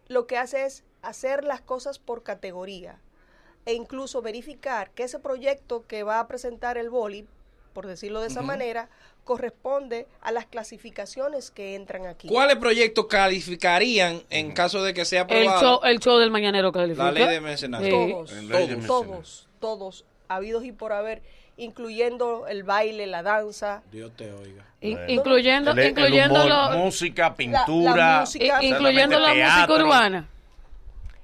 lo 0.08 0.26
que 0.26 0.36
hace 0.36 0.64
es 0.64 0.84
hacer 1.02 1.44
las 1.44 1.60
cosas 1.60 1.98
por 1.98 2.22
categoría 2.22 3.00
e 3.68 3.74
incluso 3.74 4.22
verificar 4.22 4.88
que 4.94 5.02
ese 5.02 5.18
proyecto 5.18 5.84
que 5.86 6.02
va 6.02 6.20
a 6.20 6.26
presentar 6.26 6.78
el 6.78 6.88
boli, 6.88 7.26
por 7.74 7.86
decirlo 7.86 8.22
de 8.22 8.28
esa 8.28 8.40
manera, 8.40 8.88
corresponde 9.24 10.06
a 10.22 10.32
las 10.32 10.46
clasificaciones 10.46 11.50
que 11.50 11.74
entran 11.74 12.06
aquí. 12.06 12.28
¿Cuáles 12.28 12.56
proyectos 12.56 13.04
calificarían 13.08 14.22
en 14.30 14.52
caso 14.52 14.82
de 14.82 14.94
que 14.94 15.04
sea 15.04 15.26
El 15.28 15.46
aprobado 15.48 15.60
show, 15.60 15.80
el 15.84 16.00
show 16.00 16.16
del 16.18 16.30
mañanero 16.30 16.72
califica. 16.72 17.04
la 17.04 17.12
ley 17.12 17.26
de 17.28 17.40
mecenazgo? 17.42 17.84
Sí. 17.86 17.92
Todos, 18.12 18.30
todos, 18.30 18.48
mecenas. 18.48 18.86
todos, 18.86 19.48
todos, 19.60 20.04
habidos 20.28 20.64
y 20.64 20.72
por 20.72 20.94
haber, 20.94 21.20
incluyendo 21.58 22.46
el 22.48 22.62
baile, 22.62 23.06
la 23.06 23.22
danza, 23.22 23.82
Dios 23.92 24.12
te 24.16 24.32
oiga. 24.32 24.64
In- 24.80 24.98
incluyendo 25.08 25.72
El- 25.72 25.78
el 25.78 25.88
incluyendo 25.90 26.42
humor. 26.46 26.70
lo- 26.72 26.78
Música, 26.78 27.22
la 27.28 27.34
pintura. 27.36 28.20
música- 28.20 28.64
incluyendo 28.64 29.18
la 29.20 29.28
música 29.34 29.74
urbana. 29.74 30.26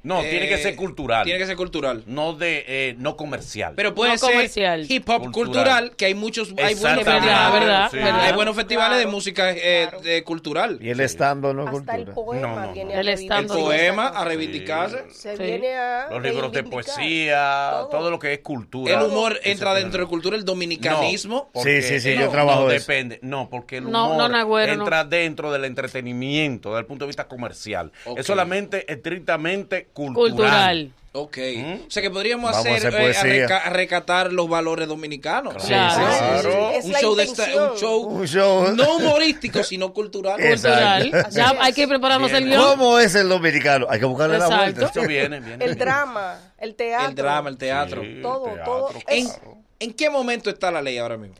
No, 0.05 0.21
tiene 0.21 0.47
que 0.49 0.55
Eh, 0.55 0.59
ser 0.59 0.77
cultural. 0.77 1.25
Tiene 1.25 1.39
que 1.41 1.47
ser 1.47 1.57
cultural. 1.57 2.05
No 2.07 2.35
de, 2.35 2.65
eh, 2.69 2.95
no 2.99 3.17
comercial. 3.17 3.73
Pero 3.75 3.95
puede 3.95 4.13
No 4.13 4.19
ser 4.19 4.31
comercial. 4.31 4.87
hip 4.89 5.09
hop 5.09 5.23
cultural. 5.33 5.33
Cultural. 5.55 5.97
que 5.97 6.05
hay 6.07 6.15
muchos, 6.15 6.51
hay 6.51 6.75
buenos 6.75 7.01
Exactamente. 7.01 7.27
Verdad, 7.27 7.53
verdad, 7.53 7.91
Sí. 7.91 7.97
verdad. 7.97 8.21
Hay 8.21 8.33
buenos 8.35 8.55
festivales 8.55 8.99
de 8.99 9.07
música 9.07 9.51
eh, 9.53 9.87
claro. 9.89 10.01
de 10.03 10.23
cultural. 10.25 10.79
Y 10.81 10.91
el 10.91 11.01
estando 11.01 11.53
no 11.55 11.67
hasta 11.67 11.97
el 11.97 12.05
poema 12.07 12.49
No, 12.49 12.67
no, 12.67 12.73
viene 12.73 12.93
no. 12.93 12.99
a 12.99 13.01
El 13.01 13.09
El 13.09 13.47
poema 13.47 14.09
a 14.09 14.25
reivindicarse. 14.25 15.11
Se 15.11 15.37
Sí. 15.37 15.43
viene 15.43 15.75
a 15.75 16.09
Los 16.11 16.23
libros 16.23 16.53
de 16.53 16.63
poesía, 16.65 17.71
todo. 17.91 18.11
lo 18.11 18.19
que 18.19 18.35
es 18.35 18.39
cultura. 18.41 18.95
El 18.95 19.03
humor 19.11 19.41
entra 19.43 19.75
dentro 19.75 20.03
de 20.03 20.07
cultura, 20.09 20.37
el 20.37 20.45
dominicanismo. 20.45 21.51
Sí, 21.55 21.83
sí, 21.83 22.01
sí, 22.01 22.15
yo 22.17 22.29
trabajo 22.29 22.63
no, 22.63 22.71
eso. 22.71 22.81
depende. 22.81 23.19
No, 23.23 23.49
porque 23.49 23.79
el 23.79 23.91
No, 23.91 24.11
humor 24.13 24.31
Nagüero, 24.31 24.73
entra 24.73 25.05
dentro 25.05 25.51
del 25.51 25.65
entretenimiento, 25.65 26.71
desde 26.71 26.81
el 26.81 26.87
punto 26.87 27.05
de 27.05 27.09
vista 27.09 27.27
comercial. 27.27 27.91
Es 28.17 28.27
solamente 28.27 28.91
estrictamente 28.93 29.89
cultural. 29.95 30.31
Cultural. 30.33 30.93
Ok. 31.17 31.39
¿Mm? 31.57 31.87
O 31.87 31.91
sea 31.91 32.03
que 32.03 32.11
podríamos 32.11 32.51
Vamos 32.51 32.67
a 32.67 32.75
hacer, 32.75 32.89
hacer 32.89 32.95
eh, 32.95 33.05
poesía. 33.05 33.23
reca- 33.47 33.71
recatar 33.71 34.33
los 34.33 34.49
valores 34.49 34.89
dominicanos. 34.89 35.55
Claro. 35.65 36.05
Claro. 36.43 36.71
Es 36.73 36.85
Un 36.87 36.93
la 36.93 37.01
show, 37.01 37.15
de 37.15 37.29
un 37.29 37.77
show 37.79 38.03
Un 38.03 38.27
show. 38.27 38.73
no 38.75 38.97
humorístico, 38.97 39.63
sino 39.63 39.93
cultural. 39.95 40.41
Cultural. 40.51 41.13
Ya 41.31 41.55
hay 41.61 41.73
que 41.73 41.87
prepararnos 41.87 42.33
el 42.33 42.47
guion. 42.47 42.61
¿Cómo 42.63 42.99
es 42.99 43.15
el 43.15 43.29
dominicano? 43.29 43.87
Hay 43.89 44.01
que 44.01 44.07
buscarle 44.07 44.39
la 44.39 44.47
Exacto. 44.47 44.63
vuelta. 44.65 44.87
Esto 44.87 45.03
viene, 45.07 45.39
viene. 45.39 45.65
El 45.65 45.77
drama, 45.77 46.41
el 46.59 46.75
teatro. 46.75 47.09
El 47.11 47.15
drama, 47.15 47.49
el 47.49 47.57
teatro. 47.59 48.03
Sí, 48.03 48.19
todo, 48.21 48.45
teatro, 48.47 48.65
todo. 48.65 48.91
En, 49.07 49.27
claro. 49.29 49.59
¿En 49.79 49.93
qué 49.95 50.11
momento 50.11 50.51
está 50.51 50.73
la 50.73 50.83
ley 50.83 50.99
ahora 50.99 51.17
mismo? 51.17 51.37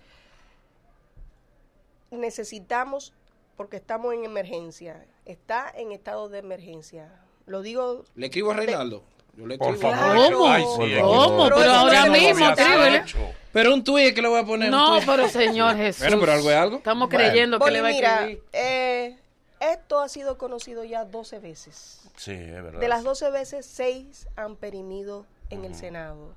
necesitamos, 2.11 3.13
porque 3.57 3.77
estamos 3.77 4.15
en 4.15 4.25
emergencia, 4.25 5.05
está 5.25 5.73
en 5.77 5.91
estado 5.91 6.29
de 6.29 6.39
emergencia. 6.39 7.09
Lo 7.47 7.63
digo 7.63 8.05
Le 8.15 8.27
escribo 8.27 8.51
a 8.53 8.55
Reinaldo. 8.55 9.03
Yo 9.37 9.47
le 9.47 9.59
Por 9.59 9.77
favor. 9.79 10.33
¿Cómo? 10.33 10.49
Ay, 10.49 10.63
sí, 10.63 11.01
¿Cómo? 11.01 11.49
Pero 11.49 11.71
ahora 11.73 12.07
mismo, 12.07 12.49
escríbele. 12.51 12.97
hecho. 12.99 13.19
Pero 13.53 13.75
un 13.75 13.83
tuit 13.85 14.15
que 14.15 14.23
le 14.23 14.29
voy 14.29 14.41
a 14.41 14.45
poner. 14.45 14.71
No, 14.71 14.99
pero 15.05 15.29
señor 15.29 15.77
Jesús. 15.77 16.03
Bueno, 16.03 16.21
pero 16.21 16.33
algo 16.33 16.51
es 16.51 16.57
algo. 16.57 16.77
Estamos 16.79 17.09
Bueno. 17.09 17.25
creyendo 17.31 17.59
que 17.59 17.65
Boli, 17.65 17.75
le 17.75 17.81
va 17.83 17.89
a 17.89 17.93
mira, 17.93 18.15
escribir. 18.21 18.43
eh, 18.53 19.19
esto 19.61 20.01
ha 20.01 20.09
sido 20.09 20.39
conocido 20.39 20.85
ya 20.85 21.05
12 21.05 21.39
veces. 21.41 22.01
Sí, 22.17 22.33
es 22.33 22.63
verdad. 22.63 22.81
De 22.81 22.89
las 22.89 23.03
12 23.03 23.31
veces, 23.31 23.67
6 23.67 24.29
han 24.37 24.57
perimido 24.57 25.27
en 25.51 25.65
el 25.65 25.75
Senado. 25.75 26.35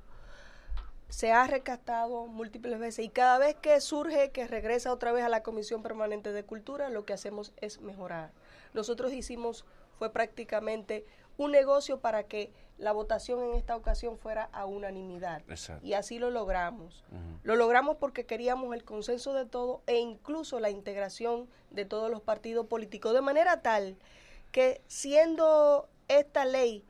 Se 1.08 1.32
ha 1.32 1.46
recastado 1.46 2.26
múltiples 2.26 2.78
veces 2.78 3.04
y 3.04 3.08
cada 3.08 3.38
vez 3.38 3.54
que 3.60 3.80
surge, 3.80 4.30
que 4.30 4.46
regresa 4.46 4.92
otra 4.92 5.10
vez 5.12 5.24
a 5.24 5.28
la 5.28 5.42
Comisión 5.42 5.82
Permanente 5.82 6.32
de 6.32 6.44
Cultura, 6.44 6.90
lo 6.90 7.04
que 7.04 7.12
hacemos 7.14 7.52
es 7.60 7.80
mejorar. 7.80 8.30
Nosotros 8.74 9.12
hicimos, 9.12 9.64
fue 9.98 10.10
prácticamente 10.12 11.04
un 11.36 11.52
negocio 11.52 12.00
para 12.00 12.24
que 12.24 12.52
la 12.78 12.92
votación 12.92 13.42
en 13.42 13.54
esta 13.54 13.76
ocasión 13.76 14.18
fuera 14.18 14.48
a 14.52 14.64
unanimidad. 14.64 15.42
Exacto. 15.48 15.84
Y 15.84 15.94
así 15.94 16.18
lo 16.18 16.30
logramos. 16.30 17.04
Lo 17.42 17.56
logramos 17.56 17.96
porque 17.96 18.24
queríamos 18.24 18.74
el 18.74 18.84
consenso 18.84 19.34
de 19.34 19.46
todo 19.46 19.82
e 19.86 19.96
incluso 19.96 20.60
la 20.60 20.70
integración 20.70 21.48
de 21.70 21.84
todos 21.84 22.10
los 22.10 22.20
partidos 22.20 22.66
políticos, 22.66 23.12
de 23.14 23.20
manera 23.20 23.62
tal 23.62 23.96
que 24.52 24.80
siendo 24.86 25.88
esta 26.06 26.44
ley 26.44 26.84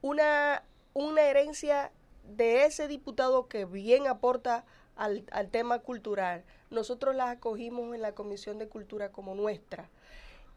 una, 0.00 0.62
una 0.94 1.22
herencia 1.22 1.92
de 2.24 2.64
ese 2.64 2.88
diputado 2.88 3.48
que 3.48 3.64
bien 3.64 4.06
aporta 4.06 4.64
al, 4.96 5.24
al 5.32 5.50
tema 5.50 5.80
cultural, 5.80 6.44
nosotros 6.70 7.14
la 7.14 7.30
acogimos 7.30 7.94
en 7.94 8.02
la 8.02 8.14
Comisión 8.14 8.58
de 8.58 8.68
Cultura 8.68 9.10
como 9.10 9.34
nuestra. 9.34 9.90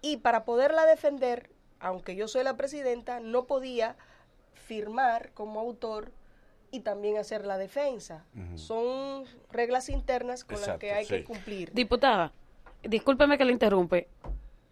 Y 0.02 0.18
para 0.18 0.46
poderla 0.46 0.86
defender, 0.86 1.50
aunque 1.80 2.16
yo 2.16 2.28
soy 2.28 2.44
la 2.44 2.58
presidenta, 2.58 3.20
no 3.20 3.46
podía 3.46 3.96
firmar 4.54 5.32
como 5.34 5.60
autor 5.60 6.12
y 6.72 6.82
también 6.82 7.18
hacer 7.18 7.46
la 7.46 7.58
defensa. 7.58 8.26
Son 8.56 9.24
reglas 9.52 9.90
internas 9.90 10.44
con 10.44 10.60
las 10.62 10.78
que 10.78 10.92
hay 10.92 11.06
que 11.06 11.24
cumplir. 11.24 11.72
Diputada, 11.74 12.34
discúlpeme 12.84 13.38
que 13.38 13.46
le 13.46 13.54
interrumpe. 13.54 14.08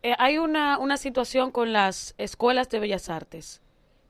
Eh, 0.01 0.15
hay 0.19 0.37
una, 0.37 0.77
una 0.79 0.97
situación 0.97 1.51
con 1.51 1.71
las 1.71 2.13
escuelas 2.17 2.69
de 2.69 2.79
bellas 2.79 3.09
artes. 3.09 3.61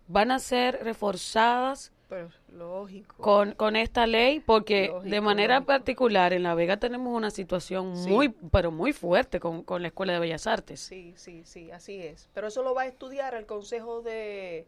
¿Van 0.08 0.32
a 0.32 0.40
ser 0.40 0.84
reforzadas 0.84 1.93
Pero 2.13 2.29
lógico. 2.58 3.15
con, 3.17 3.53
con 3.53 3.75
esta 3.75 4.05
ley? 4.08 4.39
Porque 4.39 4.93
de 5.03 5.22
manera 5.22 5.55
lógico. 5.55 5.67
particular 5.67 6.32
en 6.34 6.43
La 6.43 6.53
Vega 6.53 6.77
tenemos 6.77 7.15
una 7.15 7.32
situación 7.32 7.98
Sí. 7.98 8.10
muy, 8.10 8.29
pero 8.29 8.72
muy 8.72 8.93
fuerte 8.93 9.39
con, 9.39 9.63
con 9.63 9.82
la 9.82 9.88
escuela 9.88 10.13
de 10.13 10.20
bellas 10.20 10.46
artes. 10.48 10.79
Sí, 10.79 11.13
sí, 11.17 11.41
sí, 11.46 11.72
así 11.72 12.00
es. 12.01 12.29
Pero 12.34 12.48
eso 12.48 12.62
lo 12.63 12.74
va 12.75 12.84
a 12.84 12.86
estudiar 12.88 13.34
el 13.34 13.46
Consejo 13.46 14.01
de, 14.01 14.67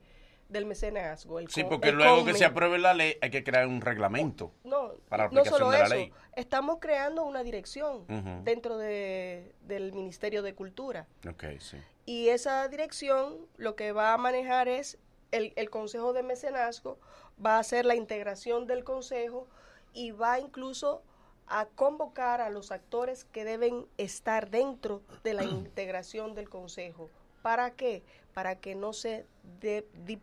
del 0.50 0.66
Mecenazgo. 0.66 1.40
el 1.40 1.50
Sí, 1.50 1.64
porque 1.64 1.90
el 1.90 1.96
luego 1.98 2.26
que 2.26 2.34
se 2.34 2.46
apruebe 2.46 2.78
la 2.80 2.94
ley 2.94 3.16
hay 3.22 3.30
que 3.30 3.44
crear 3.44 3.68
un 3.68 3.82
reglamento. 3.82 4.52
No, 4.64 4.92
para 5.10 5.26
la 5.26 5.30
no 5.32 5.40
aplicación 5.42 5.60
solo 5.60 5.72
de 5.72 5.78
la 5.80 5.86
eso. 5.86 5.96
ley. 5.96 6.14
Estamos 6.36 6.78
creando 6.80 7.24
una 7.26 7.44
dirección 7.44 8.06
dentro 8.44 8.78
de, 8.78 9.54
del 9.62 9.94
Ministerio 9.94 10.42
de 10.42 10.54
Cultura. 10.56 11.08
Ok, 11.30 11.44
sí. 11.60 11.78
Y 12.08 12.30
esa 12.30 12.68
dirección 12.68 13.38
lo 13.58 13.76
que 13.76 13.92
va 13.92 14.14
a 14.14 14.18
manejar 14.18 14.68
es 14.68 14.98
el, 15.32 15.54
el 15.56 15.70
Consejo 15.70 16.14
de 16.14 16.24
Mecenazgo, 16.24 16.98
va 17.44 17.56
a 17.58 17.60
hacer 17.60 17.86
la 17.86 17.96
integración 17.96 18.68
del 18.68 18.84
Consejo 18.84 19.48
y 19.94 20.12
va 20.12 20.40
incluso 20.40 21.02
a 21.48 21.66
convocar 21.68 22.42
a 22.42 22.50
los 22.50 22.72
actores 22.72 23.24
que 23.26 23.46
deben 23.46 23.86
estar 23.98 24.50
dentro 24.50 25.02
de 25.24 25.34
la 25.34 25.44
integración 25.44 26.34
del 26.36 26.50
Consejo. 26.50 27.10
¿Para 27.42 27.72
qué? 27.72 28.02
Para 28.34 28.56
que 28.60 28.74
no 28.74 28.92
se 28.92 29.26
de- 29.62 29.88
de- 30.06 30.18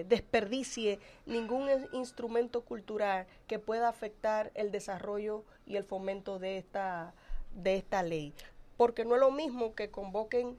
eh, 0.00 0.04
desperdicie 0.08 0.98
ningún 1.24 1.70
in- 1.70 1.88
instrumento 1.92 2.60
cultural 2.62 3.26
que 3.46 3.58
pueda 3.58 3.88
afectar 3.88 4.50
el 4.54 4.70
desarrollo 4.70 5.44
y 5.66 5.76
el 5.76 5.84
fomento 5.84 6.38
de 6.38 6.58
esta, 6.58 7.14
de 7.54 7.76
esta 7.76 8.02
ley. 8.02 8.34
Porque 8.76 9.06
no 9.06 9.14
es 9.14 9.20
lo 9.20 9.30
mismo 9.30 9.74
que 9.74 9.90
convoquen 9.90 10.58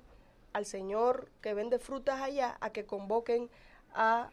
al 0.53 0.65
señor 0.65 1.29
que 1.41 1.53
vende 1.53 1.79
frutas 1.79 2.21
allá 2.21 2.57
a 2.61 2.69
que 2.71 2.85
convoquen 2.85 3.49
a 3.93 4.29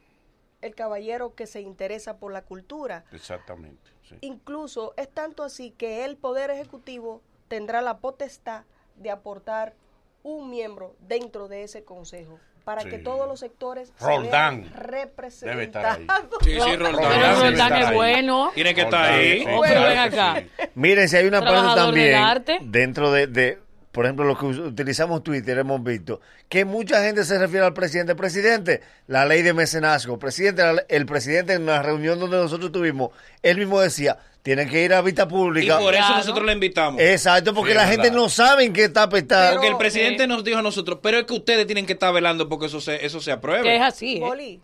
el 0.63 0.75
caballero 0.75 1.35
que 1.35 1.47
se 1.47 1.61
interesa 1.61 2.17
por 2.19 2.33
la 2.33 2.43
cultura. 2.43 3.05
Exactamente. 3.13 3.91
sí. 4.09 4.17
Incluso 4.23 4.95
es 4.97 5.09
tanto 5.09 5.43
así 5.43 5.71
que 5.73 6.05
el 6.05 6.17
Poder 6.17 6.51
Ejecutivo 6.51 7.21
tendrá 7.49 7.83
la 7.83 7.99
potestad 7.99 8.65
de 8.97 9.11
aportar 9.11 9.75
un 10.23 10.51
miembro 10.51 10.97
dentro 11.01 11.47
de 11.49 11.63
ese 11.63 11.85
consejo 11.85 12.41
para 12.65 12.81
Sí. 12.83 12.89
que 12.89 12.99
todos 12.99 13.29
los 13.29 13.39
sectores 13.39 13.93
Roldán 14.01 14.65
se 14.65 15.47
vean 15.47 15.57
debe 15.57 15.65
estar 15.65 15.85
ahí. 15.87 16.07
representados. 16.07 16.39
Sí, 16.43 16.51
sí, 16.61 16.77
Roldán. 16.77 17.13
Pero 17.13 17.41
Roldán 17.43 17.73
es 17.77 17.93
bueno. 17.93 18.51
Tiene 18.55 18.75
que 18.75 18.81
estar 18.81 19.05
ahí. 19.13 19.39
sí, 19.41 19.45
Oh, 19.49 19.61
pero 19.61 19.81
claro 19.81 19.87
ven 19.89 19.93
que 20.11 20.21
acá. 20.21 20.35
sí. 20.41 20.71
Miren, 20.75 21.09
si 21.09 21.17
hay 21.17 21.27
una 21.27 21.41
parte 21.43 21.75
también 21.81 22.15
arte. 22.17 22.59
dentro 22.63 23.13
de, 23.13 23.27
de, 23.29 23.59
por 23.97 24.05
ejemplo, 24.05 24.27
lo 24.27 24.37
que 24.37 24.45
utilizamos 24.45 25.23
Twitter, 25.23 25.57
hemos 25.57 25.83
visto 25.83 26.21
que 26.51 26.67
mucha 26.67 27.03
gente 27.03 27.25
se 27.25 27.39
refiere 27.39 27.65
al 27.65 27.73
presidente. 27.73 28.15
Presidente, 28.15 28.83
la 29.07 29.25
ley 29.25 29.41
de 29.41 29.55
mecenazgo. 29.55 30.19
Presidente, 30.19 30.63
el 30.91 31.07
presidente 31.07 31.55
en 31.55 31.65
la 31.65 31.81
reunión 31.81 32.21
donde 32.21 32.37
nosotros 32.37 32.71
tuvimos, 32.71 33.13
él 33.43 33.57
mismo 33.57 33.81
decía, 33.81 34.19
tienen 34.43 34.69
que 34.69 34.85
ir 34.85 34.93
a 34.93 35.01
vista 35.01 35.23
Y 35.23 35.27
pública. 35.29 35.79
por 35.79 35.95
eso 35.95 36.15
nosotros 36.15 36.45
le 36.45 36.53
invitamos. 36.53 37.01
Exacto, 37.01 37.55
porque 37.55 37.71
Sí, 37.73 37.79
la 37.79 37.87
gente 37.87 38.03
verdad. 38.11 38.17
no 38.19 38.29
sabe 38.29 38.65
en 38.65 38.75
qué 38.75 38.85
está 38.85 39.05
apestada. 39.05 39.53
Porque 39.53 39.69
el 39.69 39.79
presidente 39.79 40.25
eh, 40.25 40.27
nos 40.27 40.45
dijo 40.45 40.59
a 40.59 40.63
nosotros, 40.63 40.99
pero 41.03 41.17
es 41.17 41.25
que 41.25 41.33
ustedes 41.33 41.67
tienen 41.67 41.87
que 41.87 41.95
estar 41.95 42.13
velando 42.13 42.51
porque 42.51 42.67
eso 42.67 42.83
se, 42.83 43.03
eso 43.03 43.19
se 43.23 43.33
apruebe. 43.33 43.63
Que 43.63 43.77
es 43.77 43.83
así, 43.83 44.19
¿eh? 44.19 44.21
Boli. 44.21 44.61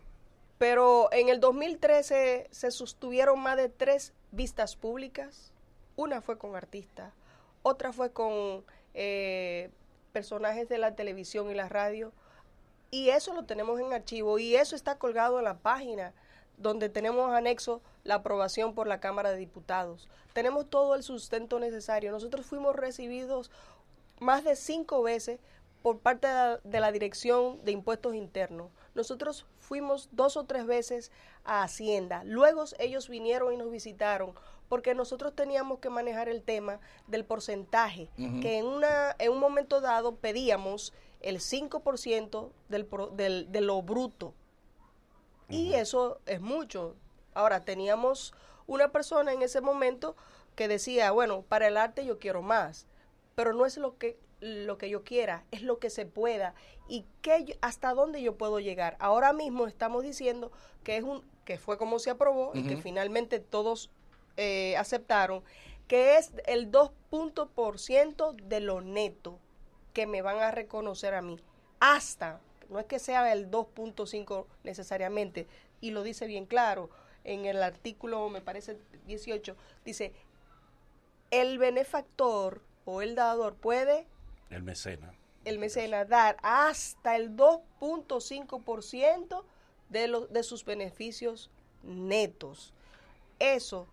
Pero 0.59 1.09
en 1.11 1.31
el 1.31 1.41
2013 1.41 2.49
se 2.51 2.71
sostuvieron 2.71 3.41
más 3.41 3.57
de 3.57 3.71
tres 3.71 4.13
vistas 4.31 4.77
públicas. 4.77 5.53
Una 5.97 6.21
fue 6.21 6.37
con 6.37 6.55
artistas, 6.55 7.15
otra 7.63 7.95
fue 7.95 8.13
con 8.13 8.63
eh, 8.95 9.71
personajes 10.13 10.69
de 10.69 10.79
la 10.79 10.95
televisión 10.95 11.51
y 11.51 11.55
la 11.55 11.69
radio. 11.69 12.13
Y 12.91 13.09
eso 13.09 13.33
lo 13.33 13.45
tenemos 13.45 13.81
en 13.81 13.93
archivo 13.93 14.39
y 14.39 14.55
eso 14.57 14.77
está 14.77 14.99
colgado 14.99 15.39
en 15.39 15.45
la 15.45 15.59
página 15.59 16.13
donde 16.59 16.89
tenemos 16.89 17.33
anexo 17.33 17.81
la 18.05 18.17
aprobación 18.17 18.75
por 18.75 18.87
la 18.87 19.01
Cámara 19.01 19.31
de 19.31 19.39
Diputados. 19.39 20.09
Tenemos 20.33 20.69
todo 20.69 20.95
el 20.95 21.03
sustento 21.03 21.59
necesario. 21.59 22.13
Nosotros 22.13 22.47
fuimos 22.47 22.77
recibidos 22.77 23.51
más 24.21 24.45
de 24.45 24.57
cinco 24.57 25.03
veces 25.03 25.41
por 25.83 25.99
parte 25.99 26.29
de 26.29 26.35
la, 26.35 26.61
de 26.63 26.81
la 26.81 26.93
Dirección 26.93 27.63
de 27.65 27.73
Impuestos 27.73 28.15
Internos. 28.15 28.71
Nosotros 28.95 29.47
fuimos 29.59 30.09
dos 30.13 30.37
o 30.37 30.45
tres 30.45 30.67
veces 30.67 31.11
a 31.45 31.63
Hacienda. 31.63 32.23
Luego 32.25 32.65
ellos 32.79 33.09
vinieron 33.09 33.53
y 33.53 33.57
nos 33.57 33.71
visitaron 33.71 34.35
porque 34.73 34.95
nosotros 34.95 35.37
teníamos 35.37 35.81
que 35.81 35.91
manejar 35.91 36.31
el 36.31 36.43
tema 36.43 36.81
del 37.07 37.27
porcentaje, 37.27 38.09
que 38.41 38.57
en, 38.57 38.65
una, 38.65 39.15
en 39.19 39.31
un 39.31 39.39
momento 39.39 39.83
dado 39.83 40.17
pedíamos 40.17 40.95
el 41.21 41.41
5% 41.41 42.51
del, 42.71 42.89
del, 43.13 43.53
de 43.53 43.61
lo 43.61 43.83
bruto. 43.83 44.33
Y 45.51 45.75
eso 45.75 46.21
es 46.25 46.41
mucho. 46.41 46.97
Ahora, 47.35 47.67
teníamos 47.67 48.33
una 48.67 48.93
persona 48.93 49.35
en 49.35 49.43
ese 49.43 49.61
momento 49.61 50.17
que 50.55 50.69
decía, 50.69 51.11
bueno, 51.11 51.43
para 51.43 51.69
el 51.69 51.77
arte 51.77 52.07
yo 52.07 52.19
quiero 52.19 52.41
más, 52.41 52.87
pero 53.35 53.53
no 53.53 53.67
es 53.67 53.77
lo 53.77 53.99
que 53.99 54.19
lo 54.41 54.79
que 54.79 54.89
yo 54.89 55.05
quiera, 55.05 55.45
es 55.51 55.61
lo 55.61 55.81
que 55.81 55.91
se 55.91 56.07
pueda 56.07 56.55
y 56.89 57.05
que 57.21 57.59
hasta 57.61 57.93
dónde 57.93 58.23
yo 58.23 58.39
puedo 58.39 58.59
llegar. 58.59 58.97
Ahora 59.01 59.35
mismo 59.35 59.67
estamos 59.67 60.03
diciendo 60.03 60.51
que 60.83 60.97
es 60.97 61.05
un 61.05 61.23
que 61.45 61.59
fue 61.59 61.77
como 61.77 61.99
se 61.99 62.11
aprobó 62.11 62.53
y 62.55 62.63
que 62.63 62.77
finalmente 62.77 63.41
todos 63.41 63.91
eh, 64.37 64.77
aceptaron 64.77 65.43
que 65.89 66.17
es 66.17 66.33
el 66.47 66.71
2 66.71 66.91
puntos 67.11 67.49
por 67.55 67.79
ciento 67.79 68.35
de 68.45 68.61
lo 68.61 68.81
neto 68.81 69.39
que 69.93 70.07
me 70.07 70.23
van 70.23 70.39
a 70.39 70.51
reconocer 70.51 71.15
a 71.15 71.23
mí. 71.23 71.39
Hasta, 71.81 72.41
no 72.71 72.79
es 72.79 72.87
que 72.87 72.99
sea 72.99 73.33
el 73.33 73.51
2.5 73.51 74.47
necesariamente, 74.65 75.47
y 75.81 75.91
lo 75.91 76.03
dice 76.03 76.27
bien 76.27 76.47
claro 76.47 76.89
en 77.25 77.45
el 77.45 77.63
artículo, 77.63 78.29
me 78.31 78.41
parece 78.41 78.79
18, 79.07 79.57
dice, 79.85 80.13
el 81.31 81.59
benefactor 81.59 82.63
o 82.85 83.03
el 83.03 83.15
dador 83.15 83.55
puede, 83.55 84.07
El 84.51 84.63
mecena. 84.63 85.13
el 85.45 85.59
mecenas, 85.59 86.09
dar 86.09 86.37
hasta 86.43 87.17
el 87.17 87.37
2.5% 87.37 89.45
de, 89.91 90.09
los 90.09 90.33
de 90.33 90.43
sus 90.43 90.65
beneficios 90.65 91.51
netos. 91.83 92.73
Eso, 93.39 93.87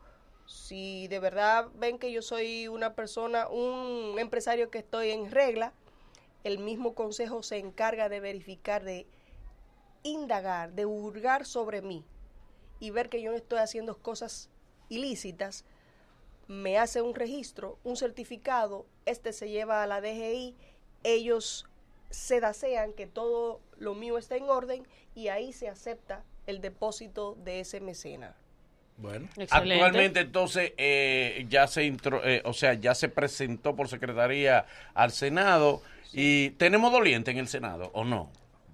si 0.49 1.07
de 1.09 1.19
verdad 1.19 1.67
ven 1.75 1.99
que 1.99 2.11
yo 2.11 2.23
soy 2.23 2.67
una 2.67 2.95
persona, 2.95 3.47
un 3.49 4.17
empresario 4.17 4.71
que 4.71 4.79
estoy 4.79 5.11
en 5.11 5.29
regla, 5.29 5.73
el 6.43 6.57
mismo 6.57 6.95
consejo 6.95 7.43
se 7.43 7.59
encarga 7.59 8.09
de 8.09 8.19
verificar, 8.19 8.83
de 8.83 9.05
indagar, 10.01 10.73
de 10.73 10.87
hurgar 10.87 11.45
sobre 11.45 11.83
mí 11.83 12.03
y 12.79 12.89
ver 12.89 13.09
que 13.09 13.21
yo 13.21 13.29
no 13.29 13.37
estoy 13.37 13.59
haciendo 13.59 13.99
cosas 13.99 14.49
ilícitas, 14.89 15.65
me 16.47 16.79
hace 16.79 17.03
un 17.03 17.13
registro, 17.13 17.77
un 17.83 17.95
certificado, 17.95 18.87
este 19.05 19.33
se 19.33 19.49
lleva 19.49 19.83
a 19.83 19.87
la 19.87 20.01
DGI, 20.01 20.55
ellos 21.03 21.67
se 22.09 22.39
dasean 22.39 22.93
que 22.93 23.05
todo 23.05 23.61
lo 23.77 23.93
mío 23.93 24.17
está 24.17 24.35
en 24.35 24.49
orden 24.49 24.87
y 25.13 25.27
ahí 25.27 25.53
se 25.53 25.69
acepta 25.69 26.23
el 26.47 26.59
depósito 26.59 27.35
de 27.35 27.59
ese 27.59 27.81
mecena. 27.81 28.35
Bueno. 29.01 29.27
Excelente. 29.37 29.73
Actualmente 29.83 30.19
entonces 30.19 30.73
eh, 30.77 31.45
ya 31.49 31.67
se 31.67 31.85
intro, 31.85 32.21
eh, 32.25 32.41
o 32.45 32.53
sea, 32.53 32.73
ya 32.73 32.93
se 32.93 33.07
presentó 33.09 33.75
por 33.75 33.87
secretaría 33.87 34.65
al 34.93 35.11
Senado 35.11 35.81
y 36.11 36.49
tenemos 36.51 36.91
doliente 36.91 37.31
en 37.31 37.37
el 37.37 37.47
Senado 37.47 37.91
o 37.93 38.03
no? 38.03 38.29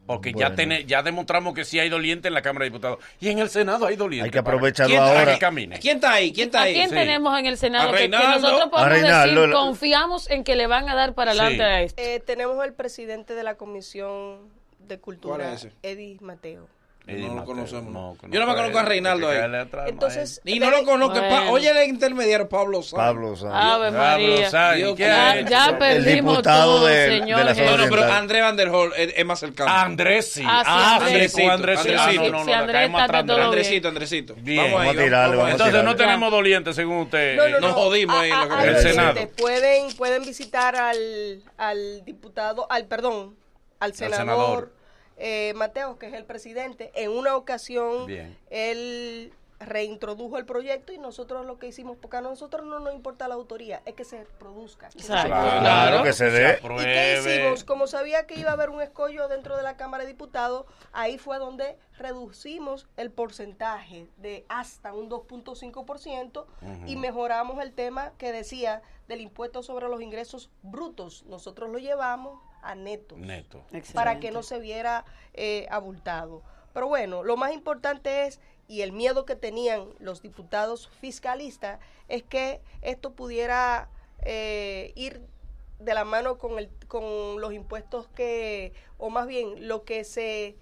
Porque 0.07 0.33
ya 0.37 0.53
tene- 0.55 0.85
ya 0.85 1.01
demostramos 1.01 1.55
que 1.55 1.65
sí 1.65 1.79
hay 1.79 1.89
doliente 1.89 2.27
en 2.27 2.35
la 2.35 2.43
Cámara 2.43 2.65
de 2.65 2.69
Diputados 2.69 2.99
y 3.19 3.29
en 3.29 3.39
el 3.39 3.49
Senado 3.49 3.87
hay 3.87 3.95
doliente. 3.95 4.25
Hay 4.25 4.31
que 4.31 4.37
aprovecharlo 4.37 4.91
¿Quién 4.91 4.99
para 5.03 5.19
ahora. 5.19 5.39
que? 5.39 5.79
¿Quién 5.79 5.95
está 5.97 6.13
ahí? 6.13 6.31
¿Quién 6.31 6.47
está 6.49 6.59
¿A 6.59 6.63
ahí? 6.63 6.73
quién 6.75 6.89
Sí. 6.89 6.95
tenemos 6.95 7.39
en 7.39 7.45
el 7.47 7.57
Senado 7.57 7.91
que- 7.91 8.07
nosotros 8.07 8.69
podemos 8.69 8.89
Reinaldo. 8.91 9.41
decir 9.41 9.55
confiamos 9.55 10.29
en 10.29 10.43
que 10.43 10.55
le 10.55 10.67
van 10.67 10.89
a 10.89 10.95
dar 10.95 11.15
para 11.15 11.33
Sí. 11.33 11.39
adelante 11.39 11.63
a 11.63 11.81
esto? 11.81 12.01
Eh, 12.01 12.19
tenemos 12.19 12.63
el 12.63 12.73
presidente 12.73 13.33
de 13.33 13.41
la 13.43 13.55
Comisión 13.55 14.41
de 14.77 14.99
Cultura. 14.99 15.55
Eddie 15.81 16.17
Mateo. 16.21 16.67
Eddie 17.07 17.21
No 17.21 17.27
lo 17.27 17.33
Mateo, 17.35 17.45
conocemos. 17.45 17.93
no 17.93 18.15
Yo 18.29 18.39
no 18.39 18.47
me 18.47 18.55
conozco 18.55 18.77
a 18.77 18.81
él, 18.81 18.87
Reinaldo 18.87 19.29
ahí. 19.29 19.37
atrás, 19.37 19.89
Entonces, 19.89 20.41
Y 20.43 20.59
no 20.59 20.71
lo 20.71 20.83
conozco. 20.83 21.19
Bueno. 21.19 21.29
Pa- 21.29 21.51
Oye, 21.51 21.69
el 21.69 21.87
intermediario 21.89 22.49
Pablo 22.49 22.81
Sáenz. 22.81 23.05
Pablo. 23.05 23.35
Ave 23.53 23.91
Pablo 23.91 24.35
¿quién 24.95 25.09
Ya, 25.09 25.41
ya 25.41 25.77
perdimos 25.77 26.33
diputado 26.37 26.77
todo, 26.77 26.85
de- 26.87 26.95
de 27.09 27.19
señor. 27.19 27.45
la 27.45 27.53
Jesús. 27.53 27.71
No, 27.71 27.77
no, 27.77 27.83
pero 27.83 27.93
Oriental. 27.93 28.17
André 28.17 28.41
Van 28.41 28.55
der 28.57 28.69
Hol 28.69 28.93
es, 28.97 29.13
es 29.15 29.25
más 29.25 29.39
cercano. 29.39 29.71
Andrés 29.71 30.31
sí. 30.31 30.43
Ah, 30.45 30.61
sí, 30.63 30.71
Ah, 30.71 30.95
Andrés. 31.05 31.31
sí, 31.31 31.41
con 31.43 31.51
Andrés 31.51 31.79
sí. 31.81 31.89
Ah, 31.89 32.01
Andresito. 32.03 32.23
no, 32.23 32.29
no, 32.31 32.45
no, 32.45 32.53
Andrés 32.53 32.91
Andrés. 32.95 33.39
Andresito, 33.45 33.87
Andresito. 33.87 34.35
Bien. 34.39 34.71
Vamos 34.73 34.87
a 34.87 34.91
tirarle, 34.99 35.35
vamos 35.35 35.49
a 35.49 35.51
Entonces 35.51 35.83
no 35.83 35.95
tenemos 35.95 36.31
doliente 36.31 36.73
según 36.73 36.97
usted. 37.01 37.35
No, 37.37 37.47
no, 37.47 37.59
no. 37.59 37.67
Nos 37.67 37.71
jodimos 37.73 38.15
ahí, 38.15 38.31
A- 38.31 38.43
lo 38.45 38.49
que 38.49 38.55
a- 38.55 38.61
queda. 38.63 38.77
El. 38.77 38.81
Senado. 38.83 39.27
Pueden, 39.37 39.93
pueden 39.95 40.25
visitar 40.25 40.75
al, 40.75 41.43
al 41.57 42.03
diputado, 42.03 42.65
al 42.71 42.85
perdón, 42.85 43.35
al 43.79 43.93
senador. 43.93 44.71
Eh, 45.17 45.53
Mateo, 45.55 45.97
que 45.97 46.07
es 46.07 46.13
el 46.13 46.25
presidente. 46.25 46.91
En 46.95 47.11
una 47.11 47.35
ocasión, 47.35 48.05
Bien. 48.05 48.37
él 48.49 49.33
reintrodujo 49.59 50.37
el 50.37 50.45
proyecto 50.45 50.91
y 50.91 50.97
nosotros 50.97 51.45
lo 51.45 51.57
que 51.59 51.67
hicimos, 51.67 51.97
porque 51.97 52.17
a 52.17 52.21
nosotros 52.21 52.65
no 52.65 52.79
nos 52.79 52.93
importa 52.93 53.27
la 53.27 53.35
autoría, 53.35 53.81
es 53.85 53.95
que 53.95 54.03
se 54.03 54.25
produzca. 54.37 54.89
que 54.89 54.99
se. 55.01 55.07
Claro 55.07 56.03
que 56.03 56.13
se 56.13 56.29
dé. 56.29 56.59
¿Y 56.61 56.83
qué 56.83 57.19
hicimos? 57.19 57.63
Como 57.63 57.87
sabía 57.87 58.27
que 58.27 58.39
iba 58.39 58.49
a 58.49 58.53
haber 58.53 58.69
un 58.69 58.81
escollo 58.81 59.27
dentro 59.27 59.55
de 59.55 59.63
la 59.63 59.77
Cámara 59.77 60.03
de 60.03 60.09
Diputados, 60.09 60.65
ahí 60.91 61.17
fue 61.17 61.37
donde 61.37 61.77
reducimos 61.97 62.87
el 62.97 63.11
porcentaje 63.11 64.07
de 64.17 64.45
hasta 64.49 64.93
un 64.93 65.09
2.5% 65.09 66.45
y 66.85 66.95
mejoramos 66.97 67.61
el 67.61 67.73
tema 67.73 68.11
que 68.17 68.31
decía 68.31 68.81
del 69.07 69.21
impuesto 69.21 69.63
sobre 69.63 69.87
los 69.87 70.01
ingresos 70.01 70.49
brutos. 70.61 71.23
Nosotros 71.27 71.69
lo 71.69 71.77
llevamos 71.77 72.41
a 72.65 72.75
netos 72.75 73.17
Neto. 73.17 73.63
para 73.93 74.19
que 74.19 74.31
no 74.31 74.43
se 74.43 74.59
viera 74.59 75.05
eh, 75.33 75.67
abultado. 75.69 76.43
Pero 76.73 76.87
bueno, 76.87 77.23
lo 77.23 77.37
más 77.37 77.53
importante 77.53 78.25
es, 78.25 78.39
y 78.67 78.81
el 78.81 78.91
miedo 78.91 79.25
que 79.25 79.35
tenían 79.35 79.87
los 79.99 80.21
diputados 80.21 80.89
fiscalistas, 80.99 81.79
es 82.07 82.23
que 82.23 82.61
esto 82.81 83.13
pudiera 83.13 83.89
eh, 84.23 84.91
ir 84.95 85.21
de 85.79 85.93
la 85.93 86.05
mano 86.05 86.37
con, 86.37 86.57
el, 86.57 86.69
con 86.87 87.39
los 87.39 87.53
impuestos 87.53 88.07
que, 88.09 88.73
o 88.97 89.09
más 89.09 89.27
bien 89.27 89.67
lo 89.67 89.83
que 89.83 90.03
se 90.03 90.57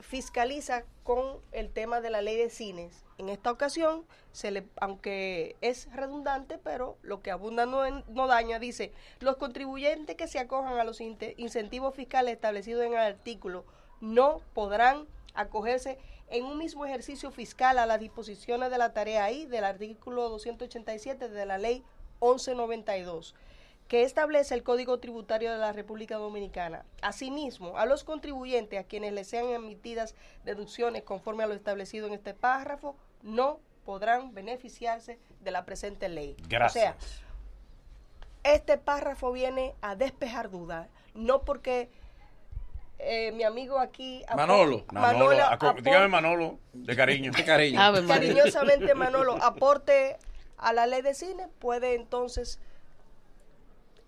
fiscaliza 0.00 0.84
con 1.02 1.40
el 1.52 1.70
tema 1.70 2.00
de 2.00 2.10
la 2.10 2.22
ley 2.22 2.36
de 2.36 2.50
cines. 2.50 3.04
En 3.18 3.28
esta 3.28 3.50
ocasión, 3.50 4.04
aunque 4.80 5.56
es 5.60 5.90
redundante, 5.92 6.58
pero 6.58 6.96
lo 7.02 7.22
que 7.22 7.30
abunda 7.30 7.66
no, 7.66 7.88
no 8.08 8.26
daña, 8.26 8.58
dice, 8.58 8.92
los 9.20 9.36
contribuyentes 9.36 10.16
que 10.16 10.28
se 10.28 10.38
acojan 10.38 10.78
a 10.78 10.84
los 10.84 11.00
incentivos 11.00 11.94
fiscales 11.94 12.34
establecidos 12.34 12.84
en 12.84 12.92
el 12.92 12.98
artículo 12.98 13.64
no 14.00 14.40
podrán 14.54 15.06
acogerse 15.34 15.98
en 16.28 16.44
un 16.44 16.58
mismo 16.58 16.86
ejercicio 16.86 17.30
fiscal 17.30 17.78
a 17.78 17.86
las 17.86 18.00
disposiciones 18.00 18.70
de 18.70 18.78
la 18.78 18.92
tarea 18.92 19.24
ahí 19.24 19.46
del 19.46 19.64
artículo 19.64 20.28
287 20.28 21.28
de 21.28 21.46
la 21.46 21.58
ley 21.58 21.84
1192 22.20 23.34
que 23.90 24.04
establece 24.04 24.54
el 24.54 24.62
Código 24.62 25.00
Tributario 25.00 25.50
de 25.50 25.58
la 25.58 25.72
República 25.72 26.14
Dominicana. 26.14 26.84
Asimismo, 27.02 27.76
a 27.76 27.86
los 27.86 28.04
contribuyentes 28.04 28.78
a 28.78 28.84
quienes 28.84 29.12
les 29.12 29.26
sean 29.26 29.46
emitidas 29.46 30.14
deducciones 30.44 31.02
conforme 31.02 31.42
a 31.42 31.48
lo 31.48 31.54
establecido 31.54 32.06
en 32.06 32.12
este 32.12 32.32
párrafo, 32.32 32.96
no 33.24 33.58
podrán 33.84 34.32
beneficiarse 34.32 35.18
de 35.40 35.50
la 35.50 35.64
presente 35.64 36.08
ley. 36.08 36.36
Gracias. 36.48 36.94
O 36.94 37.00
sea, 37.00 38.54
este 38.54 38.78
párrafo 38.78 39.32
viene 39.32 39.74
a 39.80 39.96
despejar 39.96 40.50
dudas, 40.50 40.86
no 41.14 41.42
porque 41.42 41.90
eh, 43.00 43.32
mi 43.32 43.42
amigo 43.42 43.80
aquí... 43.80 44.22
Manolo. 44.36 44.84
Manolo, 44.92 45.34
dígame 45.82 46.06
Manolo, 46.06 46.60
de 46.72 46.94
cariño. 46.94 47.32
Qué 47.36 47.44
cariño. 47.44 47.80
Cariñosamente 48.06 48.94
Manolo 48.94 49.42
aporte 49.42 50.16
a 50.58 50.72
la 50.72 50.86
ley 50.86 51.02
de 51.02 51.12
cine, 51.12 51.48
puede 51.58 51.96
entonces 51.96 52.60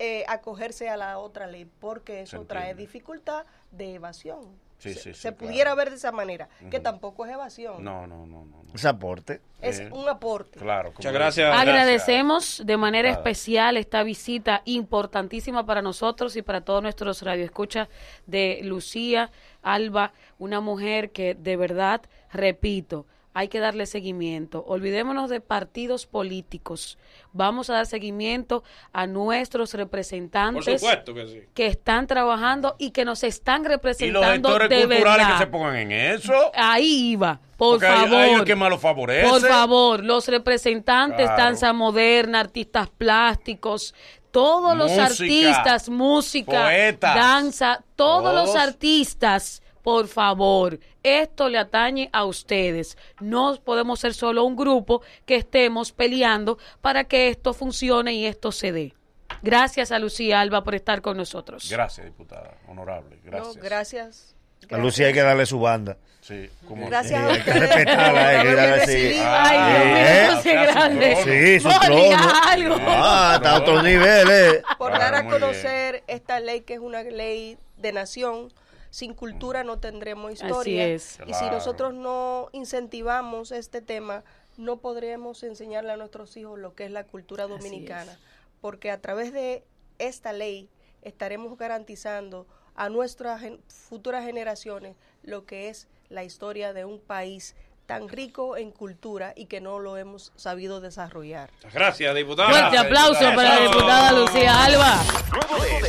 eh, 0.04 0.24
acogerse 0.26 0.88
a 0.88 0.96
la 0.96 1.18
otra 1.18 1.46
ley, 1.46 1.64
porque 1.78 2.22
eso 2.22 2.44
trae 2.44 2.74
dificultad 2.74 3.44
de 3.70 3.94
evasión. 3.94 4.40
Sí, 4.78 4.94
se 4.94 5.00
sí, 5.00 5.14
sí, 5.14 5.14
se 5.14 5.28
claro. 5.28 5.36
pudiera 5.36 5.74
ver 5.76 5.90
de 5.90 5.96
esa 5.96 6.10
manera, 6.10 6.48
que 6.68 6.80
tampoco 6.80 7.24
es 7.24 7.30
evasión, 7.32 7.84
No, 7.84 8.04
no, 8.08 8.26
no, 8.26 8.44
no. 8.44 8.64
no. 8.64 8.74
Ese 8.74 8.88
aporte. 8.88 9.40
es 9.60 9.78
Eh, 9.78 9.88
un 9.92 10.08
aporte. 10.08 10.58
Claro. 10.58 10.90
Muchas 10.90 11.12
gracias. 11.12 11.54
Agradecemos 11.56 12.62
de 12.66 12.76
manera 12.76 13.08
Nada. 13.10 13.20
especial 13.20 13.76
esta 13.76 14.02
visita 14.02 14.62
importantísima 14.64 15.64
para 15.64 15.82
nosotros 15.82 16.34
y 16.34 16.42
para 16.42 16.62
todos 16.62 16.82
nuestros 16.82 17.22
radioescuchas 17.22 17.88
de 18.26 18.58
Lucía 18.64 19.30
Alba, 19.62 20.12
una 20.40 20.58
mujer 20.60 21.12
que 21.12 21.34
de 21.36 21.56
verdad, 21.56 22.00
repito, 22.32 23.06
hay 23.34 23.48
que 23.48 23.60
darle 23.60 23.86
seguimiento. 23.86 24.64
Olvidémonos 24.66 25.30
de 25.30 25.40
partidos 25.40 26.06
políticos. 26.06 26.98
Vamos 27.32 27.70
a 27.70 27.74
dar 27.74 27.86
seguimiento 27.86 28.62
a 28.92 29.06
nuestros 29.06 29.72
representantes 29.74 30.82
que 30.82 31.26
sí. 31.26 31.42
que 31.54 31.66
están 31.66 32.06
trabajando 32.06 32.76
y 32.78 32.90
que 32.90 33.04
nos 33.04 33.24
están 33.24 33.62
Y 33.62 33.64
los 33.64 33.70
representando 33.72 34.48
de 34.58 34.68
culturales 34.68 34.88
verdad. 34.88 35.32
que 35.32 35.38
se 35.38 35.46
pongan 35.46 35.76
en 35.76 35.92
eso. 35.92 36.32
Ahí 36.54 37.12
iba, 37.12 37.40
por 37.56 37.78
porque 37.80 37.86
favor. 37.86 38.14
hay 38.18 38.30
ellos 38.30 38.44
que 38.44 38.54
más 38.56 38.68
lo 38.70 38.78
favorece. 38.78 39.28
Por 39.28 39.40
favor, 39.40 40.04
los 40.04 40.28
representantes, 40.28 41.26
Claro. 41.26 41.42
danza 41.42 41.72
moderna, 41.72 42.40
artistas 42.40 42.88
plásticos, 42.90 43.94
todos 44.30 44.76
los 44.76 44.90
artistas, 44.92 45.88
música, 45.88 46.64
poetas, 46.64 47.14
danza, 47.14 47.84
todos 47.96 48.34
los 48.34 48.56
artistas, 48.56 49.61
por 49.82 50.08
favor, 50.08 50.78
esto 51.02 51.48
le 51.48 51.58
atañe 51.58 52.08
a 52.12 52.24
ustedes. 52.24 52.96
No 53.20 53.56
podemos 53.64 54.00
ser 54.00 54.14
solo 54.14 54.44
un 54.44 54.56
grupo 54.56 55.02
que 55.26 55.36
estemos 55.36 55.92
peleando 55.92 56.58
para 56.80 57.04
que 57.04 57.28
esto 57.28 57.52
funcione 57.54 58.12
y 58.14 58.26
esto 58.26 58.52
se 58.52 58.72
dé. 58.72 58.94
Gracias 59.42 59.90
a 59.90 59.98
Lucía 59.98 60.40
Alba 60.40 60.62
por 60.62 60.74
estar 60.74 61.02
con 61.02 61.16
nosotros. 61.16 61.68
Gracias, 61.70 62.06
diputada. 62.06 62.54
Honorable. 62.68 63.16
No, 63.24 63.30
Gracias. 63.32 63.56
gracias. 63.56 64.36
A 64.70 64.76
Lucía 64.78 65.08
hay 65.08 65.12
que 65.12 65.22
darle 65.22 65.44
su 65.46 65.58
banda. 65.58 65.96
Sí, 66.20 66.48
como 66.68 66.86
Gracias 66.86 67.20
Sí, 67.20 67.32
hay 67.36 67.42
que 67.42 67.52
respetarla, 67.52 68.28
hay 68.28 68.42
que 68.46 68.54
darle 68.54 68.82
así. 68.82 69.12
Ay, 69.18 69.56
Ah, 69.58 70.28
Dios 70.30 70.44
mío, 70.44 70.54
¿eh? 70.54 70.66
grande. 70.66 71.16
Sí, 71.24 71.60
su 71.60 71.80
trono. 71.80 72.32
algo. 72.48 72.76
Ah, 72.86 73.32
está 73.36 73.56
a 73.56 73.58
otro 73.58 73.82
nivel, 73.82 74.30
eh. 74.30 74.62
por 74.78 74.92
Claro, 74.92 75.04
dar 75.04 75.14
a 75.16 75.28
conocer 75.28 76.04
esta 76.06 76.38
ley 76.38 76.60
que 76.60 76.74
es 76.74 76.80
una 76.80 77.02
ley 77.02 77.58
de 77.78 77.92
nación. 77.92 78.52
Sin 78.92 79.14
cultura 79.14 79.64
no 79.64 79.78
tendremos 79.78 80.32
historia. 80.32 80.86
es. 80.86 81.18
Y 81.26 81.32
si 81.32 81.46
nosotros 81.46 81.94
no 81.94 82.50
incentivamos 82.52 83.50
este 83.50 83.80
tema, 83.80 84.22
no 84.58 84.76
podremos 84.80 85.42
enseñarle 85.44 85.92
a 85.92 85.96
nuestros 85.96 86.36
hijos 86.36 86.58
lo 86.58 86.74
que 86.74 86.84
es 86.84 86.90
la 86.90 87.04
cultura 87.04 87.44
Así 87.44 87.52
dominicana. 87.54 88.18
Porque 88.60 88.90
a 88.90 89.00
través 89.00 89.32
de 89.32 89.64
esta 89.98 90.34
ley 90.34 90.68
estaremos 91.00 91.56
garantizando 91.56 92.46
a 92.74 92.90
nuestras 92.90 93.40
gen- 93.40 93.62
futuras 93.66 94.24
generaciones 94.26 94.94
lo 95.22 95.46
que 95.46 95.70
es 95.70 95.88
la 96.10 96.22
historia 96.22 96.74
de 96.74 96.84
un 96.84 97.00
país 97.00 97.56
tan 97.98 98.08
rico 98.08 98.56
en 98.56 98.70
cultura 98.70 99.34
y 99.36 99.46
que 99.46 99.60
no 99.60 99.78
lo 99.78 99.96
hemos 99.96 100.32
sabido 100.36 100.80
desarrollar. 100.80 101.50
Gracias, 101.72 102.14
diputada. 102.14 102.50
Fuerte 102.50 102.78
aplauso 102.78 103.20
para 103.34 103.56
la 103.56 103.60
diputada 103.60 104.12
Lucía 104.12 104.64
Alba. 104.64 105.04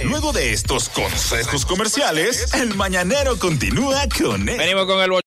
Luego 0.03 0.33
de 0.33 0.51
estos 0.51 0.89
consejos 0.89 1.65
comerciales, 1.65 2.53
el 2.55 2.75
mañanero 2.75 3.39
continúa 3.39 4.01
con 4.17 4.49
él. 4.49 4.57
Venimos 4.57 4.85
con 4.85 5.01
el 5.01 5.13